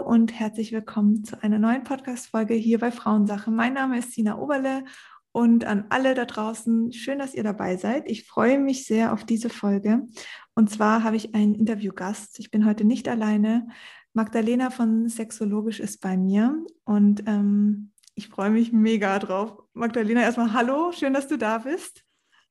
[0.00, 3.50] Hallo und herzlich willkommen zu einer neuen Podcast-Folge hier bei Frauensache.
[3.50, 4.84] Mein Name ist Sina Oberle
[5.30, 8.08] und an alle da draußen, schön, dass ihr dabei seid.
[8.08, 10.06] Ich freue mich sehr auf diese Folge.
[10.54, 12.38] Und zwar habe ich einen Interviewgast.
[12.38, 13.68] Ich bin heute nicht alleine.
[14.14, 19.58] Magdalena von Sexologisch ist bei mir und ähm, ich freue mich mega drauf.
[19.74, 22.04] Magdalena, erstmal hallo, schön, dass du da bist.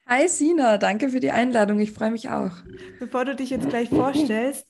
[0.05, 1.79] Hi Sina, danke für die Einladung.
[1.79, 2.51] Ich freue mich auch.
[2.99, 4.67] Bevor du dich jetzt gleich vorstellst,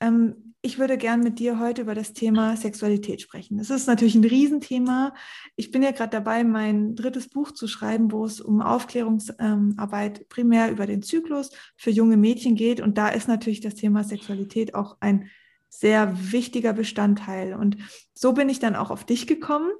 [0.00, 3.58] ähm, ich würde gern mit dir heute über das Thema Sexualität sprechen.
[3.58, 5.12] Das ist natürlich ein Riesenthema.
[5.56, 10.70] Ich bin ja gerade dabei, mein drittes Buch zu schreiben, wo es um Aufklärungsarbeit primär
[10.70, 12.80] über den Zyklus für junge Mädchen geht.
[12.80, 15.28] Und da ist natürlich das Thema Sexualität auch ein
[15.68, 17.54] sehr wichtiger Bestandteil.
[17.54, 17.78] Und
[18.14, 19.70] so bin ich dann auch auf dich gekommen,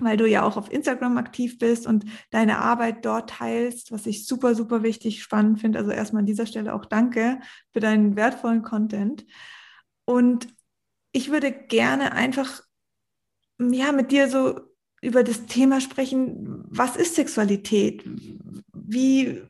[0.00, 4.26] weil du ja auch auf Instagram aktiv bist und deine Arbeit dort teilst, was ich
[4.26, 5.78] super, super wichtig, spannend finde.
[5.78, 7.38] Also erstmal an dieser Stelle auch danke
[7.72, 9.24] für deinen wertvollen Content.
[10.08, 10.48] Und
[11.12, 12.62] ich würde gerne einfach
[13.60, 14.58] ja, mit dir so
[15.02, 18.04] über das Thema sprechen, was ist Sexualität?
[18.72, 19.42] Wie,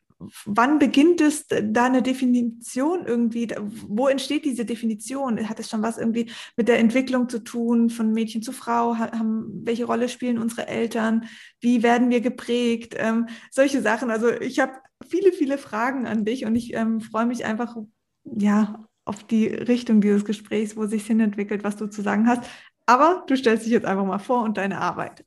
[0.43, 3.47] wann beginnt es da eine Definition irgendwie?
[3.87, 5.47] Wo entsteht diese Definition?
[5.47, 8.97] Hat es schon was irgendwie mit der Entwicklung zu tun, von Mädchen zu Frau?
[8.97, 11.23] Haben, welche Rolle spielen unsere Eltern?
[11.61, 12.95] Wie werden wir geprägt?
[12.97, 14.11] Ähm, solche Sachen.
[14.11, 14.73] Also ich habe
[15.07, 17.77] viele, viele Fragen an dich und ich ähm, freue mich einfach,
[18.25, 22.43] ja, auf die Richtung dieses Gesprächs, wo sich hin entwickelt, was du zu sagen hast.
[22.85, 25.25] Aber du stellst dich jetzt einfach mal vor und deine Arbeit.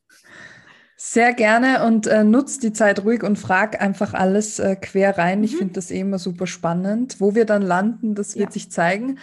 [0.95, 5.39] Sehr gerne und äh, nutzt die Zeit ruhig und frag einfach alles äh, quer rein.
[5.39, 5.43] Mhm.
[5.43, 7.17] Ich finde das eh immer super spannend.
[7.19, 8.51] Wo wir dann landen, das wird ja.
[8.51, 9.19] sich zeigen.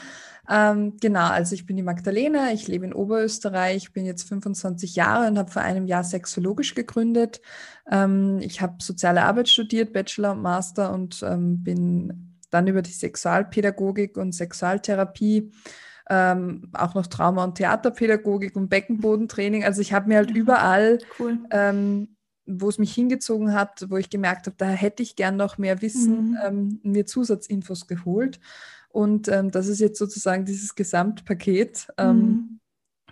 [0.48, 5.28] Ähm, genau, also ich bin die Magdalena, ich lebe in Oberösterreich, bin jetzt 25 Jahre
[5.28, 7.40] und habe vor einem Jahr sexologisch gegründet.
[7.90, 12.92] Ähm, ich habe soziale Arbeit studiert, Bachelor und Master und ähm, bin dann über die
[12.92, 15.50] Sexualpädagogik und Sexualtherapie,
[16.08, 19.64] ähm, auch noch Trauma- und Theaterpädagogik und Beckenbodentraining.
[19.64, 21.38] Also ich habe mir halt überall, cool.
[21.50, 22.16] ähm,
[22.46, 25.82] wo es mich hingezogen hat, wo ich gemerkt habe, da hätte ich gern noch mehr
[25.82, 26.38] Wissen, mhm.
[26.44, 28.40] ähm, mir Zusatzinfos geholt.
[28.88, 31.86] Und ähm, das ist jetzt sozusagen dieses Gesamtpaket.
[31.96, 32.60] Ähm, mhm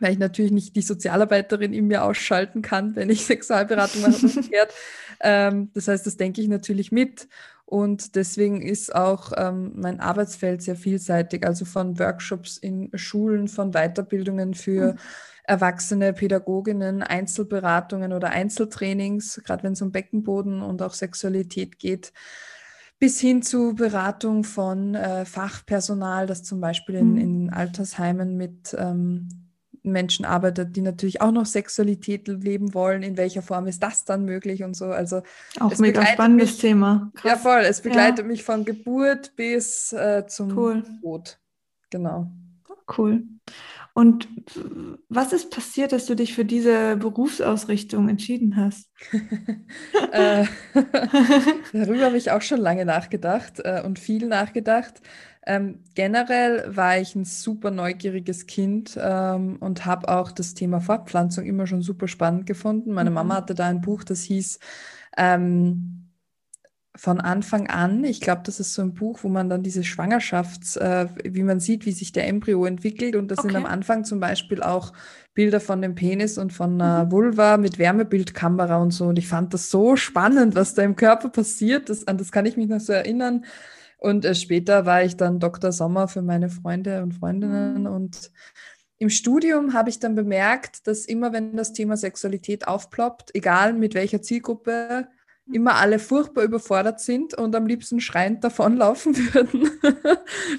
[0.00, 4.16] weil ich natürlich nicht die Sozialarbeiterin in mir ausschalten kann, wenn ich Sexualberatung mache.
[5.20, 7.28] ähm, das heißt, das denke ich natürlich mit.
[7.68, 13.72] Und deswegen ist auch ähm, mein Arbeitsfeld sehr vielseitig, also von Workshops in Schulen, von
[13.72, 14.98] Weiterbildungen für mhm.
[15.44, 22.14] erwachsene Pädagoginnen, Einzelberatungen oder Einzeltrainings, gerade wenn es um Beckenboden und auch Sexualität geht,
[22.98, 27.18] bis hin zu Beratung von äh, Fachpersonal, das zum Beispiel in, mhm.
[27.18, 29.28] in Altersheimen mit ähm,
[29.82, 33.02] Menschen arbeitet, die natürlich auch noch Sexualität leben wollen.
[33.02, 34.86] In welcher Form ist das dann möglich und so?
[34.86, 35.22] Also
[35.60, 37.10] auch mega spannendes mich, Thema.
[37.14, 37.30] Krass.
[37.30, 37.60] Ja, voll.
[37.60, 38.24] Es begleitet ja.
[38.24, 40.82] mich von Geburt bis äh, zum cool.
[41.02, 41.38] Tod.
[41.90, 42.30] Genau.
[42.96, 43.24] Cool.
[43.98, 44.28] Und
[45.08, 48.88] was ist passiert, dass du dich für diese Berufsausrichtung entschieden hast?
[50.12, 50.44] äh,
[51.72, 55.02] darüber habe ich auch schon lange nachgedacht äh, und viel nachgedacht.
[55.44, 61.44] Ähm, generell war ich ein super neugieriges Kind ähm, und habe auch das Thema Fortpflanzung
[61.44, 62.92] immer schon super spannend gefunden.
[62.92, 63.14] Meine mhm.
[63.14, 64.60] Mama hatte da ein Buch, das hieß
[65.16, 66.07] ähm,
[66.98, 68.02] von Anfang an.
[68.02, 71.60] Ich glaube, das ist so ein Buch, wo man dann diese Schwangerschafts, äh, wie man
[71.60, 73.14] sieht, wie sich der Embryo entwickelt.
[73.14, 73.48] Und das okay.
[73.48, 74.92] sind am Anfang zum Beispiel auch
[75.32, 77.12] Bilder von dem Penis und von einer mhm.
[77.12, 79.06] Vulva mit Wärmebildkamera und so.
[79.06, 81.88] Und ich fand das so spannend, was da im Körper passiert.
[81.88, 83.44] Das, an das kann ich mich noch so erinnern.
[83.98, 85.70] Und äh, später war ich dann Dr.
[85.70, 87.82] Sommer für meine Freunde und Freundinnen.
[87.82, 87.86] Mhm.
[87.86, 88.32] Und
[88.98, 93.94] im Studium habe ich dann bemerkt, dass immer, wenn das Thema Sexualität aufploppt, egal mit
[93.94, 95.06] welcher Zielgruppe.
[95.52, 99.70] Immer alle furchtbar überfordert sind und am liebsten schreiend davonlaufen würden.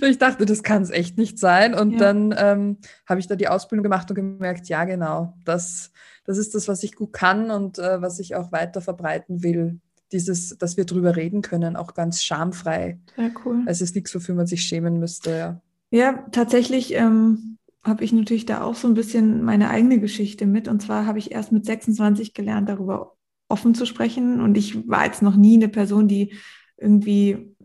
[0.01, 1.73] ich dachte, das kann es echt nicht sein.
[1.73, 1.99] Und ja.
[1.99, 2.77] dann ähm,
[3.07, 5.91] habe ich da die Ausbildung gemacht und gemerkt, ja, genau, das,
[6.25, 9.79] das ist das, was ich gut kann und äh, was ich auch weiter verbreiten will
[10.11, 12.99] dieses, dass wir drüber reden können, auch ganz schamfrei.
[13.15, 13.63] Sehr cool.
[13.67, 15.29] Es ist nichts, wofür man sich schämen müsste.
[15.31, 20.45] Ja, ja tatsächlich ähm, habe ich natürlich da auch so ein bisschen meine eigene Geschichte
[20.45, 20.67] mit.
[20.67, 23.15] Und zwar habe ich erst mit 26 gelernt, darüber
[23.49, 24.39] offen zu sprechen.
[24.39, 26.33] Und ich war jetzt noch nie eine Person, die
[26.77, 27.55] irgendwie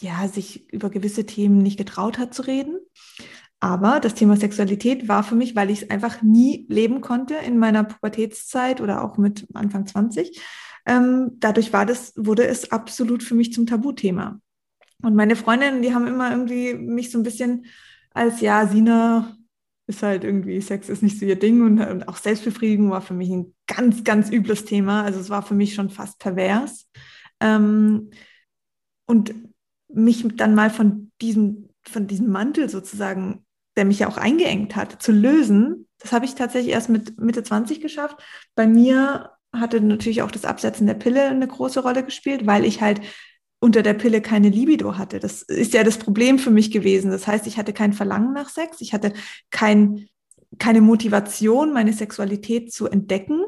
[0.00, 2.78] ja, sich über gewisse Themen nicht getraut hat zu reden.
[3.60, 7.58] Aber das Thema Sexualität war für mich, weil ich es einfach nie leben konnte in
[7.58, 10.40] meiner Pubertätszeit oder auch mit Anfang 20,
[10.86, 14.40] ähm, dadurch war das, wurde es absolut für mich zum Tabuthema.
[15.02, 17.66] Und meine Freundinnen, die haben immer irgendwie mich so ein bisschen
[18.10, 19.36] als, ja, Sina
[19.86, 23.14] ist halt irgendwie, Sex ist nicht so ihr Ding und, und auch Selbstbefriedigung war für
[23.14, 25.04] mich ein ganz, ganz übles Thema.
[25.04, 26.88] Also es war für mich schon fast pervers.
[27.40, 28.10] Ähm,
[29.06, 29.34] und
[29.88, 33.46] mich dann mal von diesem, von diesem Mantel sozusagen
[33.78, 37.44] der mich ja auch eingeengt hat, zu lösen, das habe ich tatsächlich erst mit Mitte
[37.44, 38.16] 20 geschafft.
[38.56, 42.82] Bei mir hatte natürlich auch das Absetzen der Pille eine große Rolle gespielt, weil ich
[42.82, 43.00] halt
[43.60, 45.20] unter der Pille keine Libido hatte.
[45.20, 47.12] Das ist ja das Problem für mich gewesen.
[47.12, 49.12] Das heißt, ich hatte kein Verlangen nach Sex, ich hatte
[49.50, 50.08] kein,
[50.58, 53.44] keine Motivation, meine Sexualität zu entdecken.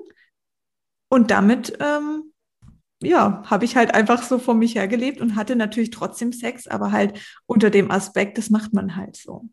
[1.08, 2.32] Und damit, ähm,
[3.02, 6.92] ja, habe ich halt einfach so vor mich hergelebt und hatte natürlich trotzdem Sex, aber
[6.92, 9.48] halt unter dem Aspekt, das macht man halt so.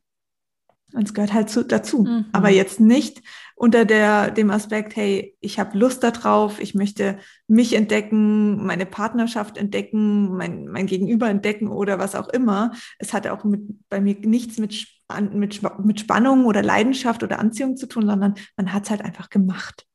[0.93, 2.03] Und es gehört halt zu, dazu.
[2.03, 2.25] Mhm.
[2.31, 3.21] Aber jetzt nicht
[3.57, 7.17] unter der, dem Aspekt, hey, ich habe Lust darauf, ich möchte
[7.47, 12.71] mich entdecken, meine Partnerschaft entdecken, mein, mein Gegenüber entdecken oder was auch immer.
[12.99, 14.87] Es hatte auch mit, bei mir nichts mit,
[15.31, 19.31] mit, mit Spannung oder Leidenschaft oder Anziehung zu tun, sondern man hat es halt einfach
[19.31, 19.87] gemacht.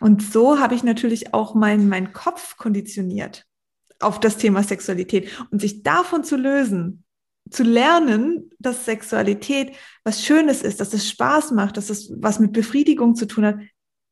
[0.00, 3.44] Und so habe ich natürlich auch meinen mein Kopf konditioniert
[4.00, 5.28] auf das Thema Sexualität.
[5.50, 7.04] Und sich davon zu lösen,
[7.50, 9.72] zu lernen, dass Sexualität
[10.04, 13.56] was Schönes ist, dass es Spaß macht, dass es was mit Befriedigung zu tun hat.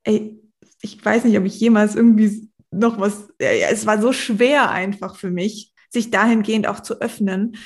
[0.04, 0.40] Ey,
[0.80, 5.30] ich weiß nicht, ob ich jemals irgendwie noch was, es war so schwer einfach für
[5.30, 7.56] mich, sich dahingehend auch zu öffnen.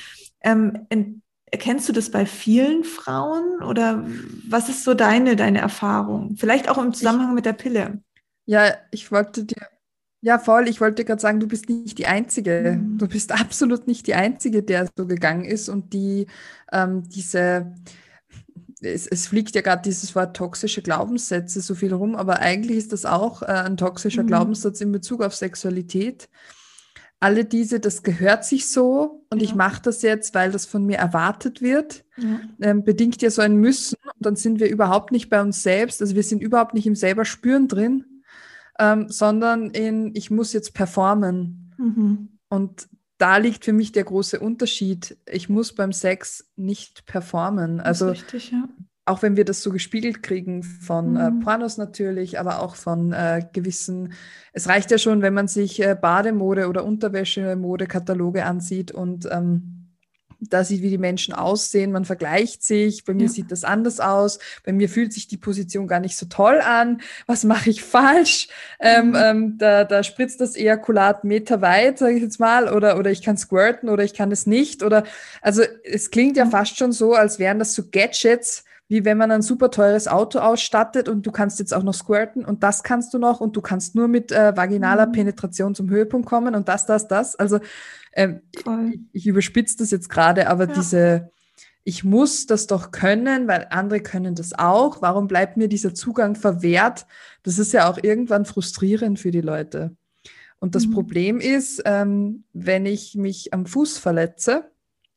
[0.41, 0.87] Ähm,
[1.45, 4.05] erkennst du das bei vielen Frauen oder
[4.47, 6.35] was ist so deine, deine Erfahrung?
[6.37, 8.01] Vielleicht auch im Zusammenhang mit der Pille.
[8.45, 9.67] Ja, ich wollte dir
[10.21, 10.67] ja, voll.
[10.67, 12.77] Ich wollte gerade sagen, du bist nicht die Einzige.
[12.77, 12.97] Mhm.
[12.97, 16.27] Du bist absolut nicht die Einzige, der so gegangen ist und die
[16.71, 17.73] ähm, diese,
[18.81, 22.93] es, es, fliegt ja gerade dieses Wort toxische Glaubenssätze so viel rum, aber eigentlich ist
[22.93, 24.27] das auch äh, ein toxischer mhm.
[24.27, 26.29] Glaubenssatz in Bezug auf Sexualität.
[27.21, 29.43] Alle diese, das gehört sich so und ja.
[29.43, 32.39] ich mache das jetzt, weil das von mir erwartet wird, ja.
[32.61, 36.01] ähm, bedingt ja so ein Müssen und dann sind wir überhaupt nicht bei uns selbst,
[36.01, 38.05] also wir sind überhaupt nicht im selber Spüren drin
[38.79, 41.73] ähm, sondern in, ich muss jetzt performen.
[41.77, 42.29] Mhm.
[42.49, 42.87] Und
[43.17, 45.17] da liegt für mich der große Unterschied.
[45.29, 47.81] Ich muss beim Sex nicht performen.
[47.81, 48.63] Also richtig, ja.
[49.05, 51.41] auch wenn wir das so gespiegelt kriegen von äh, mhm.
[51.41, 54.13] äh, Pornos natürlich, aber auch von äh, gewissen,
[54.53, 59.78] es reicht ja schon, wenn man sich äh, Bademode oder Unterwäschemode-Kataloge ansieht und ähm,
[60.39, 63.29] da sieht, wie die Menschen aussehen, man vergleicht sich, bei mir ja.
[63.29, 67.01] sieht das anders aus, bei mir fühlt sich die Position gar nicht so toll an,
[67.25, 68.47] was mache ich falsch?
[68.79, 69.15] Ähm, mhm.
[69.15, 73.37] ähm, da, da spritzt das Ejakulat meterweit, sage ich jetzt mal, oder, oder ich kann
[73.37, 74.83] squirten oder ich kann es nicht.
[74.83, 75.03] Oder
[75.41, 79.29] also es klingt ja fast schon so, als wären das so Gadgets, wie wenn man
[79.31, 83.13] ein super teures Auto ausstattet und du kannst jetzt auch noch squirten und das kannst
[83.13, 85.11] du noch und du kannst nur mit äh, vaginaler mhm.
[85.11, 87.35] Penetration zum Höhepunkt kommen und das, das, das.
[87.35, 87.59] Also
[88.13, 90.73] ähm, ich, ich überspitze das jetzt gerade, aber ja.
[90.73, 91.31] diese,
[91.83, 95.03] ich muss das doch können, weil andere können das auch.
[95.03, 97.05] Warum bleibt mir dieser Zugang verwehrt?
[97.43, 99.95] Das ist ja auch irgendwann frustrierend für die Leute.
[100.59, 100.91] Und das mhm.
[100.91, 104.71] Problem ist, ähm, wenn ich mich am Fuß verletze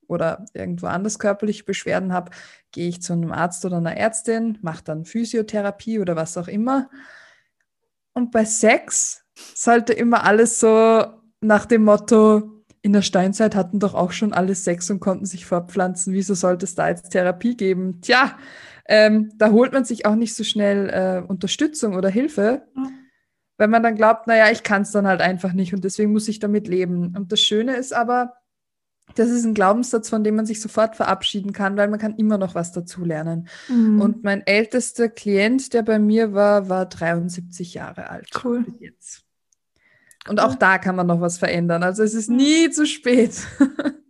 [0.06, 2.30] oder irgendwo anders körperliche Beschwerden habe,
[2.70, 6.90] gehe ich zu einem Arzt oder einer Ärztin, mache dann Physiotherapie oder was auch immer.
[8.12, 11.06] Und bei Sex sollte immer alles so
[11.40, 15.46] nach dem Motto, in der Steinzeit hatten doch auch schon alle Sex und konnten sich
[15.46, 16.12] fortpflanzen.
[16.12, 18.00] Wieso sollte es da jetzt Therapie geben?
[18.00, 18.36] Tja,
[18.86, 22.82] ähm, da holt man sich auch nicht so schnell äh, Unterstützung oder Hilfe, ja.
[23.56, 26.26] wenn man dann glaubt, naja, ich kann es dann halt einfach nicht und deswegen muss
[26.26, 27.14] ich damit leben.
[27.16, 28.34] Und das Schöne ist aber,
[29.14, 32.38] das ist ein Glaubenssatz, von dem man sich sofort verabschieden kann, weil man kann immer
[32.38, 33.48] noch was dazulernen.
[33.68, 34.00] Mhm.
[34.00, 38.30] Und mein ältester Klient, der bei mir war, war 73 Jahre alt.
[38.42, 38.64] Cool.
[38.80, 39.22] Jetzt.
[40.28, 41.82] Und auch da kann man noch was verändern.
[41.82, 43.46] Also es ist nie zu spät.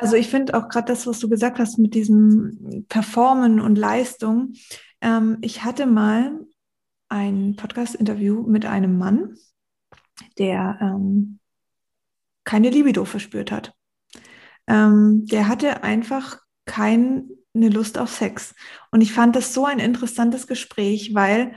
[0.00, 4.54] Also ich finde auch gerade das, was du gesagt hast mit diesem Performen und Leistung.
[5.02, 6.40] Ähm, ich hatte mal
[7.10, 9.36] ein Podcast-Interview mit einem Mann,
[10.38, 11.38] der ähm,
[12.44, 13.74] keine Libido verspürt hat.
[14.70, 17.24] Ähm, der hatte einfach keine
[17.54, 18.54] Lust auf Sex.
[18.92, 21.56] Und ich fand das so ein interessantes Gespräch, weil,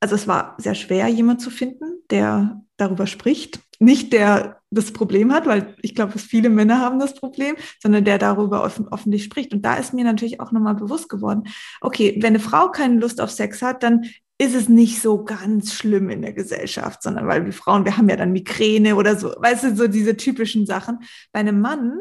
[0.00, 3.58] also es war sehr schwer, jemand zu finden, der darüber spricht.
[3.80, 8.18] Nicht der das Problem hat, weil ich glaube, viele Männer haben das Problem, sondern der
[8.18, 9.52] darüber offen, öffentlich spricht.
[9.52, 11.44] Und da ist mir natürlich auch nochmal bewusst geworden,
[11.80, 14.04] okay, wenn eine Frau keine Lust auf Sex hat, dann
[14.38, 18.08] ist es nicht so ganz schlimm in der Gesellschaft, sondern weil wir Frauen, wir haben
[18.08, 21.00] ja dann Migräne oder so, weißt du, so diese typischen Sachen.
[21.32, 21.98] Bei einem Mann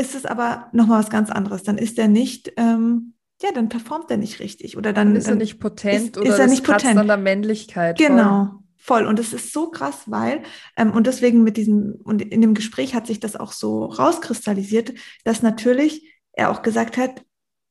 [0.00, 1.62] ist es aber nochmal was ganz anderes.
[1.64, 5.28] Dann ist er nicht, ähm, ja, dann performt er nicht richtig oder dann, dann ist
[5.28, 6.98] er nicht potent ist, oder ist er nicht potent.
[6.98, 7.98] an der Männlichkeit.
[7.98, 8.46] Genau.
[8.46, 8.58] Voll.
[8.80, 9.06] Voll.
[9.06, 10.42] Und es ist so krass, weil,
[10.76, 14.94] ähm, und deswegen mit diesem, und in dem Gespräch hat sich das auch so rauskristallisiert,
[15.24, 17.22] dass natürlich er auch gesagt hat,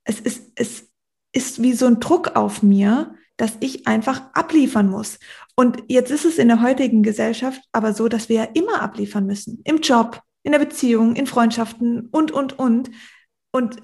[0.04, 0.92] es ist, es
[1.32, 5.18] ist wie so ein Druck auf mir, dass ich einfach abliefern muss.
[5.56, 9.26] Und jetzt ist es in der heutigen Gesellschaft aber so, dass wir ja immer abliefern
[9.26, 9.62] müssen.
[9.64, 12.90] Im Job, in der Beziehung, in Freundschaften und, und, und.
[13.52, 13.82] Und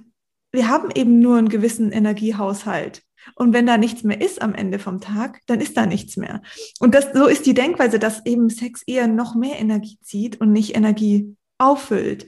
[0.54, 3.04] wir haben eben nur einen gewissen Energiehaushalt.
[3.36, 6.42] Und wenn da nichts mehr ist am Ende vom Tag, dann ist da nichts mehr.
[6.80, 10.54] Und das, so ist die Denkweise, dass eben Sex eher noch mehr Energie zieht und
[10.54, 12.28] nicht Energie auffüllt.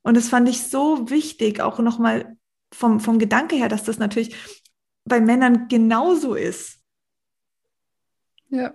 [0.00, 2.38] Und das fand ich so wichtig, auch nochmal
[2.72, 4.34] vom, vom Gedanke her, dass das natürlich
[5.04, 6.78] bei Männern genauso ist.
[8.48, 8.72] Ja.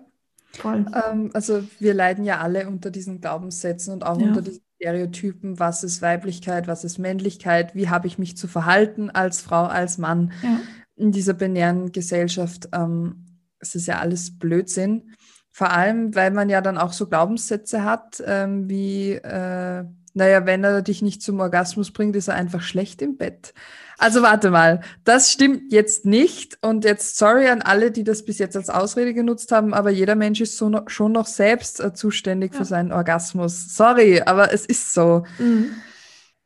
[0.51, 0.85] Voll.
[0.93, 4.27] Ähm, also wir leiden ja alle unter diesen Glaubenssätzen und auch ja.
[4.27, 9.09] unter diesen Stereotypen, was ist Weiblichkeit, was ist Männlichkeit, wie habe ich mich zu verhalten
[9.09, 10.59] als Frau, als Mann ja.
[10.95, 12.69] in dieser binären Gesellschaft.
[12.71, 13.25] Ähm,
[13.59, 15.15] es ist ja alles Blödsinn.
[15.51, 19.83] Vor allem, weil man ja dann auch so Glaubenssätze hat, ähm, wie, äh,
[20.13, 23.53] naja, wenn er dich nicht zum Orgasmus bringt, ist er einfach schlecht im Bett.
[23.99, 26.57] Also warte mal, das stimmt jetzt nicht.
[26.61, 30.15] Und jetzt sorry an alle, die das bis jetzt als Ausrede genutzt haben, aber jeder
[30.15, 32.59] Mensch ist so no schon noch selbst äh, zuständig ja.
[32.59, 33.75] für seinen Orgasmus.
[33.75, 35.23] Sorry, aber es ist so.
[35.37, 35.71] Mhm.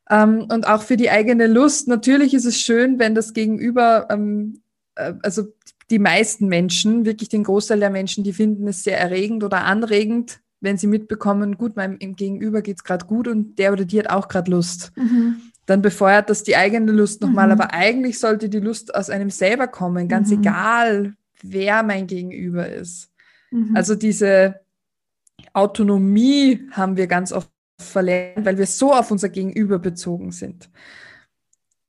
[0.10, 1.88] Ähm, und auch für die eigene Lust.
[1.88, 4.64] Natürlich ist es schön, wenn das Gegenüber, ähm,
[4.96, 5.44] äh, also
[5.92, 10.40] die meisten Menschen, wirklich den Großteil der Menschen, die finden es sehr erregend oder anregend,
[10.60, 14.10] wenn sie mitbekommen, gut, meinem Gegenüber geht es gerade gut und der oder die hat
[14.10, 14.92] auch gerade Lust.
[14.96, 17.48] Mhm dann befeuert das die eigene Lust nochmal.
[17.48, 17.54] Mhm.
[17.54, 20.40] Aber eigentlich sollte die Lust aus einem selber kommen, ganz mhm.
[20.40, 23.12] egal, wer mein Gegenüber ist.
[23.52, 23.76] Mhm.
[23.76, 24.62] Also diese
[25.54, 30.70] Autonomie haben wir ganz oft verlernt, weil wir so auf unser Gegenüber bezogen sind.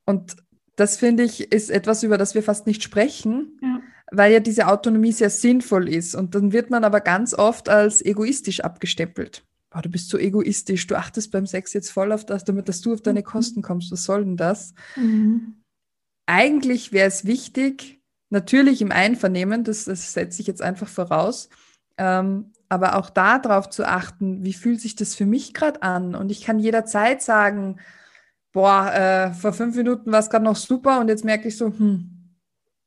[0.07, 0.37] Und
[0.77, 3.81] das finde ich ist etwas, über das wir fast nicht sprechen, ja.
[4.11, 6.15] weil ja diese Autonomie sehr sinnvoll ist.
[6.15, 10.87] Und dann wird man aber ganz oft als egoistisch abgestempelt oh, du bist so egoistisch,
[10.87, 13.25] du achtest beim Sex jetzt voll auf das, damit dass du auf deine mhm.
[13.25, 13.91] Kosten kommst.
[13.93, 14.75] Was soll denn das?
[14.97, 15.57] Mhm.
[16.27, 18.01] Eigentlich wäre es wichtig,
[18.31, 21.49] natürlich im Einvernehmen, das, das setze ich jetzt einfach voraus,
[21.99, 26.15] ähm, aber auch darauf zu achten, wie fühlt sich das für mich gerade an?
[26.15, 27.79] Und ich kann jederzeit sagen,
[28.53, 31.67] boah, äh, vor fünf Minuten war es gerade noch super und jetzt merke ich so,
[31.67, 32.35] hm,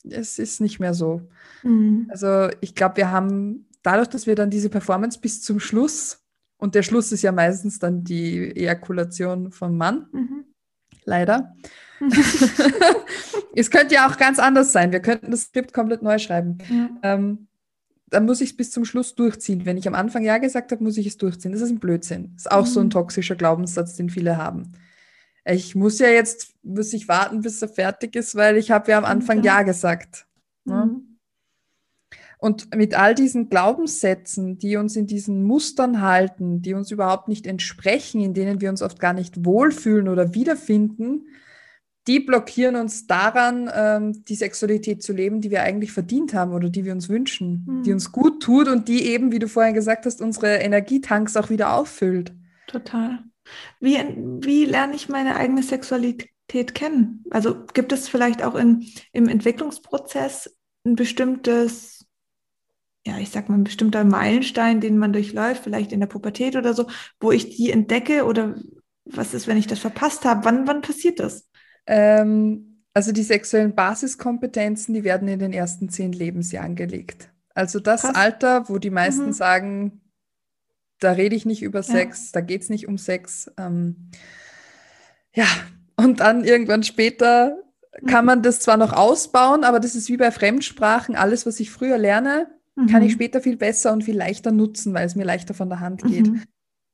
[0.10, 1.30] es ist nicht mehr so.
[1.64, 2.08] Mhm.
[2.10, 6.27] Also ich glaube, wir haben dadurch, dass wir dann diese Performance bis zum Schluss
[6.58, 10.08] und der Schluss ist ja meistens dann die Ejakulation vom Mann.
[10.12, 10.46] Mhm.
[11.06, 11.56] Leider.
[13.56, 14.92] es könnte ja auch ganz anders sein.
[14.92, 16.58] Wir könnten das Skript komplett neu schreiben.
[16.70, 16.90] Ja.
[17.04, 17.48] Ähm,
[18.10, 19.66] dann muss ich es bis zum Schluss durchziehen.
[19.66, 21.52] Wenn ich am Anfang Ja gesagt habe, muss ich es durchziehen.
[21.52, 22.32] Das ist ein Blödsinn.
[22.34, 22.70] Das ist auch mhm.
[22.70, 22.92] so ein mhm.
[22.92, 24.74] toxischer Glaubenssatz, den viele haben.
[25.46, 28.98] Ich muss ja jetzt, muss ich warten, bis er fertig ist, weil ich habe ja
[28.98, 30.26] am Anfang Ja, ja gesagt.
[30.66, 30.74] Mhm.
[30.74, 30.90] Ja?
[32.38, 37.48] Und mit all diesen Glaubenssätzen, die uns in diesen Mustern halten, die uns überhaupt nicht
[37.48, 41.28] entsprechen, in denen wir uns oft gar nicht wohlfühlen oder wiederfinden,
[42.08, 46.70] die blockieren uns daran, ähm, die Sexualität zu leben, die wir eigentlich verdient haben oder
[46.70, 47.84] die wir uns wünschen, mhm.
[47.84, 51.50] die uns gut tut und die eben, wie du vorhin gesagt hast, unsere Energietanks auch
[51.50, 52.34] wieder auffüllt.
[52.68, 53.20] Total.
[53.80, 53.98] Wie,
[54.42, 57.26] wie lerne ich meine eigene Sexualität kennen?
[57.30, 61.97] Also gibt es vielleicht auch in, im Entwicklungsprozess ein bestimmtes
[63.08, 66.74] ja, ich sag mal, ein bestimmter Meilenstein, den man durchläuft, vielleicht in der Pubertät oder
[66.74, 66.88] so,
[67.22, 68.56] wo ich die entdecke oder
[69.06, 70.44] was ist, wenn ich das verpasst habe?
[70.44, 71.48] Wann, wann passiert das?
[71.86, 77.30] Ähm, also die sexuellen Basiskompetenzen, die werden in den ersten zehn Lebensjahren gelegt.
[77.56, 78.16] Also das Krass.
[78.16, 79.34] Alter, wo die meisten mhm.
[79.34, 80.02] sagen,
[81.00, 82.30] da rede ich nicht über Sex, ja.
[82.34, 83.50] da geht es nicht um Sex.
[83.58, 84.12] Ähm,
[85.34, 85.48] ja,
[85.96, 87.58] und dann irgendwann später
[88.06, 88.28] kann mhm.
[88.28, 91.98] man das zwar noch ausbauen, aber das ist wie bei Fremdsprachen, alles, was ich früher
[91.98, 92.88] lerne, mhm.
[92.88, 93.16] kann ich mhm.
[93.16, 96.28] später viel besser und viel leichter nutzen, weil es mir leichter von der Hand geht.
[96.28, 96.44] Mhm.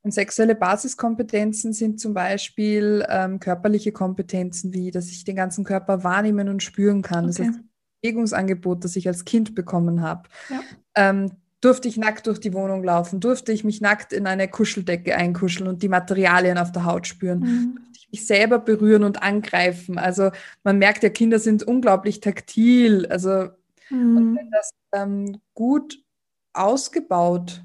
[0.04, 6.04] Und sexuelle Basiskompetenzen sind zum Beispiel ähm, körperliche Kompetenzen, wie dass ich den ganzen Körper
[6.04, 7.26] wahrnehmen und spüren kann.
[7.26, 7.38] Okay.
[7.38, 7.70] Das ist ein
[8.02, 10.28] Bewegungsangebot, das ich als Kind bekommen habe.
[10.50, 10.60] Ja.
[10.96, 13.22] Ähm, durfte ich nackt durch die Wohnung laufen?
[13.22, 17.40] Durfte ich mich nackt in eine Kuscheldecke einkuscheln und die Materialien auf der Haut spüren?
[17.40, 17.76] Mhm.
[17.76, 19.98] Durfte ich mich selber berühren und angreifen?
[19.98, 20.32] Also
[20.66, 23.06] man merkt ja, Kinder sind unglaublich taktil.
[23.06, 23.48] Also
[23.90, 24.18] Mhm.
[24.18, 26.04] Und wenn das ähm, gut
[26.54, 27.64] ausgebaut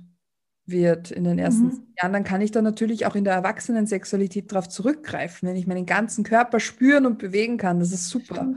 [0.66, 1.86] wird in den ersten mhm.
[2.00, 5.86] Jahren, dann kann ich da natürlich auch in der Erwachsenen-Sexualität darauf zurückgreifen, wenn ich meinen
[5.86, 7.80] ganzen Körper spüren und bewegen kann.
[7.80, 8.54] Das ist super.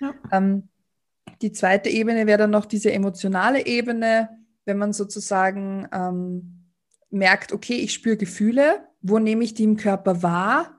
[0.00, 0.14] Ja.
[0.32, 0.68] Ähm,
[1.42, 4.28] die zweite Ebene wäre dann noch diese emotionale Ebene,
[4.64, 6.66] wenn man sozusagen ähm,
[7.10, 10.78] merkt, okay, ich spüre Gefühle, wo nehme ich die im Körper wahr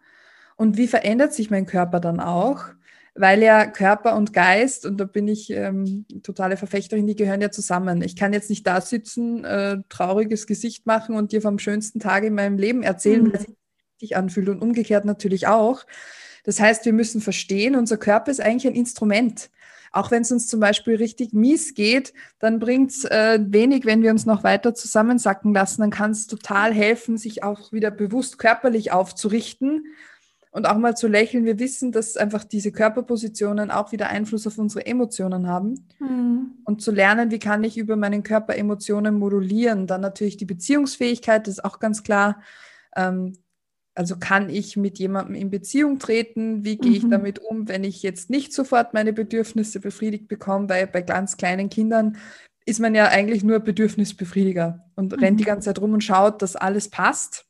[0.56, 2.66] und wie verändert sich mein Körper dann auch?
[3.14, 7.52] Weil ja Körper und Geist, und da bin ich ähm, totale Verfechterin, die gehören ja
[7.52, 8.02] zusammen.
[8.02, 12.24] Ich kann jetzt nicht da sitzen, äh, trauriges Gesicht machen und dir vom schönsten Tag
[12.24, 13.34] in meinem Leben erzählen, mhm.
[13.34, 13.46] weil
[14.00, 15.86] sich anfühlt und umgekehrt natürlich auch.
[16.44, 19.52] Das heißt, wir müssen verstehen, unser Körper ist eigentlich ein Instrument.
[19.92, 24.02] Auch wenn es uns zum Beispiel richtig mies geht, dann bringt es äh, wenig, wenn
[24.02, 25.82] wir uns noch weiter zusammensacken lassen.
[25.82, 29.86] Dann kann es total helfen, sich auch wieder bewusst körperlich aufzurichten
[30.52, 31.46] und auch mal zu lächeln.
[31.46, 35.88] Wir wissen, dass einfach diese Körperpositionen auch wieder Einfluss auf unsere Emotionen haben.
[36.00, 36.58] Mhm.
[36.66, 39.88] Und zu lernen, wie kann ich über meinen Körper Emotionen modulieren.
[39.88, 42.42] Dann natürlich die Beziehungsfähigkeit, das ist auch ganz klar.
[42.96, 43.34] Ähm,
[43.96, 46.64] also kann ich mit jemandem in Beziehung treten?
[46.64, 47.12] Wie gehe ich mhm.
[47.12, 50.68] damit um, wenn ich jetzt nicht sofort meine Bedürfnisse befriedigt bekomme?
[50.70, 52.18] Weil bei ganz kleinen Kindern
[52.66, 55.20] ist man ja eigentlich nur Bedürfnisbefriediger und mhm.
[55.20, 57.46] rennt die ganze Zeit rum und schaut, dass alles passt.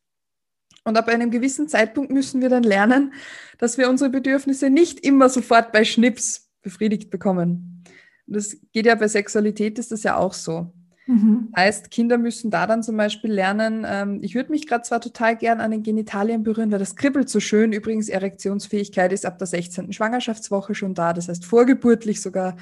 [0.84, 3.14] Und ab einem gewissen Zeitpunkt müssen wir dann lernen,
[3.60, 7.84] dass wir unsere Bedürfnisse nicht immer sofort bei Schnips befriedigt bekommen.
[8.26, 10.74] Das geht ja bei Sexualität, ist das ja auch so.
[11.08, 11.52] Mhm.
[11.56, 15.36] Heißt, Kinder müssen da dann zum Beispiel lernen, ähm, ich würde mich gerade zwar total
[15.36, 17.74] gern an den Genitalien berühren, weil das kribbelt so schön.
[17.74, 19.92] Übrigens, Erektionsfähigkeit ist ab der 16.
[19.94, 22.56] Schwangerschaftswoche schon da, das heißt vorgeburtlich sogar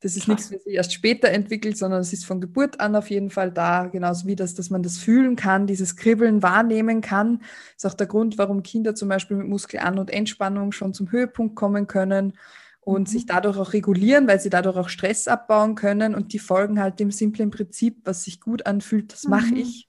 [0.00, 3.10] das ist nichts, was sich erst später entwickelt, sondern es ist von Geburt an auf
[3.10, 7.40] jeden Fall da, genauso wie das, dass man das fühlen kann, dieses Kribbeln wahrnehmen kann.
[7.74, 11.10] Das ist auch der Grund, warum Kinder zum Beispiel mit Muskelan- und Entspannung schon zum
[11.10, 12.34] Höhepunkt kommen können
[12.80, 13.06] und mhm.
[13.06, 17.00] sich dadurch auch regulieren, weil sie dadurch auch Stress abbauen können und die folgen halt
[17.00, 19.30] dem simplen Prinzip, was sich gut anfühlt, das mhm.
[19.30, 19.88] mache ich.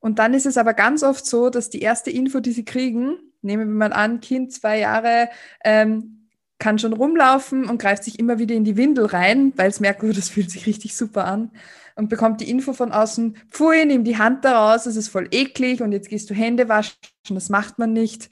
[0.00, 3.16] Und dann ist es aber ganz oft so, dass die erste Info, die sie kriegen,
[3.42, 5.30] nehmen wir mal an, Kind zwei Jahre,
[5.64, 6.23] ähm,
[6.58, 10.02] kann schon rumlaufen und greift sich immer wieder in die Windel rein, weil es merkt,
[10.02, 11.50] oh, das fühlt sich richtig super an
[11.96, 15.28] und bekommt die Info von außen, pfui, nimm die Hand da raus, das ist voll
[15.30, 16.96] eklig und jetzt gehst du Hände waschen,
[17.28, 18.30] das macht man nicht.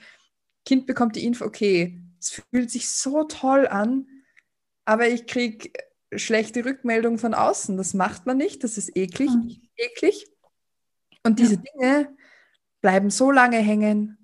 [0.64, 4.06] Kind bekommt die Info, okay, es fühlt sich so toll an,
[4.84, 5.70] aber ich kriege
[6.14, 9.56] schlechte Rückmeldungen von außen, das macht man nicht, das ist eklig, mhm.
[9.76, 10.26] eklig.
[11.24, 11.60] Und diese ja.
[11.60, 12.16] Dinge
[12.80, 14.18] bleiben so lange hängen,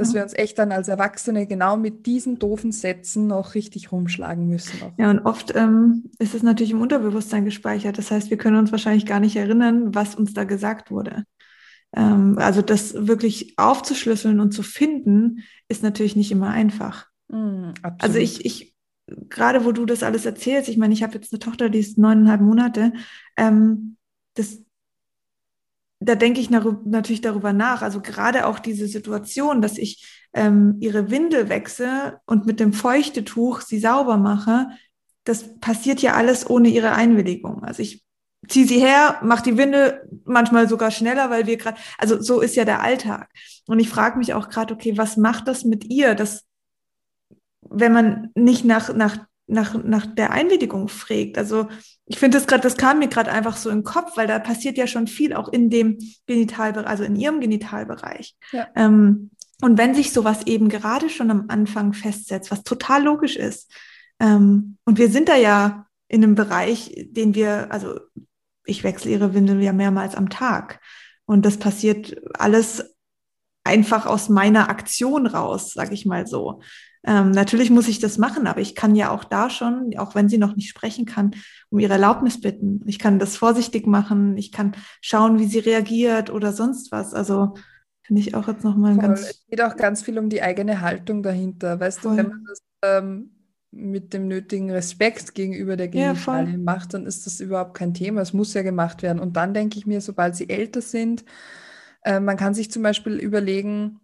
[0.00, 4.48] dass wir uns echt dann als Erwachsene genau mit diesen doofen Sätzen noch richtig rumschlagen
[4.48, 4.82] müssen.
[4.82, 4.92] Auch.
[4.96, 7.98] Ja, und oft ähm, ist es natürlich im Unterbewusstsein gespeichert.
[7.98, 11.24] Das heißt, wir können uns wahrscheinlich gar nicht erinnern, was uns da gesagt wurde.
[11.94, 17.08] Ähm, also das wirklich aufzuschlüsseln und zu finden, ist natürlich nicht immer einfach.
[17.28, 18.74] Mm, also ich, ich,
[19.28, 21.98] gerade wo du das alles erzählst, ich meine, ich habe jetzt eine Tochter, die ist
[21.98, 22.94] neuneinhalb Monate.
[23.36, 23.98] Ähm,
[24.32, 24.62] das,
[26.00, 27.82] da denke ich natürlich darüber nach.
[27.82, 33.60] Also gerade auch diese Situation, dass ich ähm, ihre Windel wechsle und mit dem Feuchtetuch
[33.60, 34.68] sie sauber mache,
[35.24, 37.62] das passiert ja alles ohne ihre Einwilligung.
[37.62, 38.02] Also ich
[38.48, 42.56] ziehe sie her, mache die Windel manchmal sogar schneller, weil wir gerade, also so ist
[42.56, 43.28] ja der Alltag.
[43.66, 46.46] Und ich frage mich auch gerade, okay, was macht das mit ihr, dass
[47.60, 49.18] wenn man nicht nach, nach
[49.50, 51.36] nach, nach der Einwilligung fragt.
[51.36, 51.68] Also
[52.06, 54.78] ich finde das gerade, das kam mir gerade einfach so im Kopf, weil da passiert
[54.78, 58.36] ja schon viel auch in dem Genitalbereich, also in ihrem Genitalbereich.
[58.52, 58.68] Ja.
[58.74, 59.30] Ähm,
[59.62, 63.70] und wenn sich sowas eben gerade schon am Anfang festsetzt, was total logisch ist,
[64.18, 67.98] ähm, und wir sind da ja in einem Bereich, den wir, also
[68.64, 70.80] ich wechsle ihre Windel ja mehrmals am Tag.
[71.24, 72.96] Und das passiert alles
[73.64, 76.60] einfach aus meiner Aktion raus, sage ich mal so.
[77.02, 80.28] Ähm, natürlich muss ich das machen, aber ich kann ja auch da schon, auch wenn
[80.28, 81.34] sie noch nicht sprechen kann,
[81.70, 82.82] um ihre Erlaubnis bitten.
[82.86, 87.14] Ich kann das vorsichtig machen, ich kann schauen, wie sie reagiert oder sonst was.
[87.14, 87.54] Also
[88.02, 89.20] finde ich auch jetzt nochmal ganz.
[89.22, 91.80] Es geht auch ganz viel um die eigene Haltung dahinter.
[91.80, 92.12] Weißt voll.
[92.12, 93.30] du, wenn man das ähm,
[93.70, 98.20] mit dem nötigen Respekt gegenüber der Genitalien ja, macht, dann ist das überhaupt kein Thema.
[98.20, 99.20] Es muss ja gemacht werden.
[99.20, 101.24] Und dann denke ich mir, sobald sie älter sind,
[102.02, 104.00] äh, man kann sich zum Beispiel überlegen,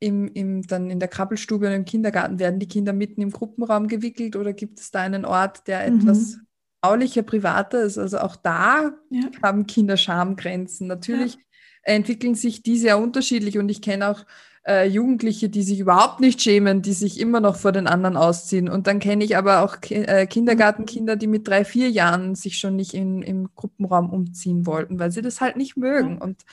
[0.00, 3.88] im, im, dann in der Krabbelstube und im Kindergarten werden die Kinder mitten im Gruppenraum
[3.88, 6.00] gewickelt oder gibt es da einen Ort, der mhm.
[6.00, 6.38] etwas
[6.80, 7.98] aulicher, privater ist?
[7.98, 9.22] Also auch da ja.
[9.42, 10.86] haben Kinder Schamgrenzen.
[10.86, 11.40] Natürlich ja.
[11.82, 14.24] entwickeln sich diese ja unterschiedlich und ich kenne auch
[14.68, 18.68] äh, Jugendliche, die sich überhaupt nicht schämen, die sich immer noch vor den anderen ausziehen.
[18.68, 22.58] Und dann kenne ich aber auch Ki äh, Kindergartenkinder, die mit drei, vier Jahren sich
[22.58, 26.16] schon nicht in, im Gruppenraum umziehen wollten, weil sie das halt nicht mögen.
[26.16, 26.24] Ja.
[26.24, 26.44] Und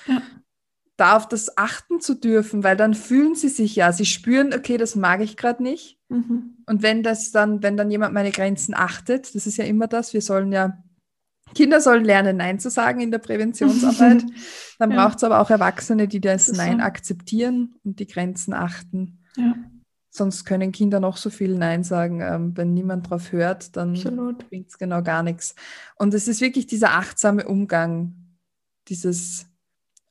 [0.98, 4.78] da auf das achten zu dürfen, weil dann fühlen sie sich ja, sie spüren, okay,
[4.78, 6.00] das mag ich gerade nicht.
[6.10, 6.58] Mhm.
[6.66, 10.14] Und wenn das dann, wenn dann jemand meine Grenzen achtet, das ist ja immer das,
[10.14, 10.82] wir sollen ja,
[11.54, 14.24] Kinder sollen lernen, Nein zu sagen in der Präventionsarbeit.
[14.80, 15.04] dann ja.
[15.04, 16.84] braucht es aber auch Erwachsene, die das, das Nein so.
[16.84, 19.20] akzeptieren und die Grenzen achten.
[19.36, 19.54] Ja.
[20.10, 22.22] Sonst können Kinder noch so viel Nein sagen.
[22.22, 23.94] Ähm, wenn niemand drauf hört, dann
[24.50, 25.56] bringt es genau gar nichts.
[25.98, 28.16] Und es ist wirklich dieser achtsame Umgang,
[28.88, 29.48] dieses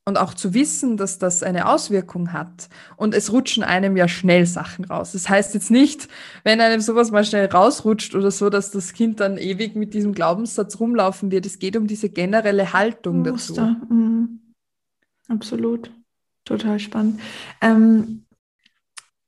[0.07, 2.69] und auch zu wissen, dass das eine Auswirkung hat.
[2.95, 5.13] Und es rutschen einem ja schnell Sachen raus.
[5.13, 6.07] Das heißt jetzt nicht,
[6.43, 10.13] wenn einem sowas mal schnell rausrutscht oder so, dass das Kind dann ewig mit diesem
[10.13, 11.47] Glaubenssatz rumlaufen wird.
[11.47, 13.77] Es geht um diese generelle Haltung Muster.
[13.81, 13.93] dazu.
[13.93, 14.39] Mhm.
[15.27, 15.89] Absolut.
[16.45, 17.19] Total spannend.
[17.59, 18.25] Ähm,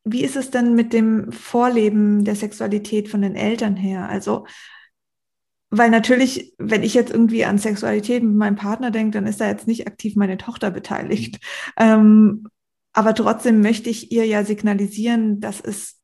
[0.04, 4.08] wie ist es denn mit dem Vorleben der Sexualität von den Eltern her?
[4.08, 4.46] Also
[5.70, 9.48] weil natürlich, wenn ich jetzt irgendwie an Sexualität mit meinem Partner denke, dann ist da
[9.48, 11.40] jetzt nicht aktiv meine Tochter beteiligt.
[11.78, 12.48] Ähm,
[12.94, 16.00] aber trotzdem möchte ich ihr ja signalisieren, dass es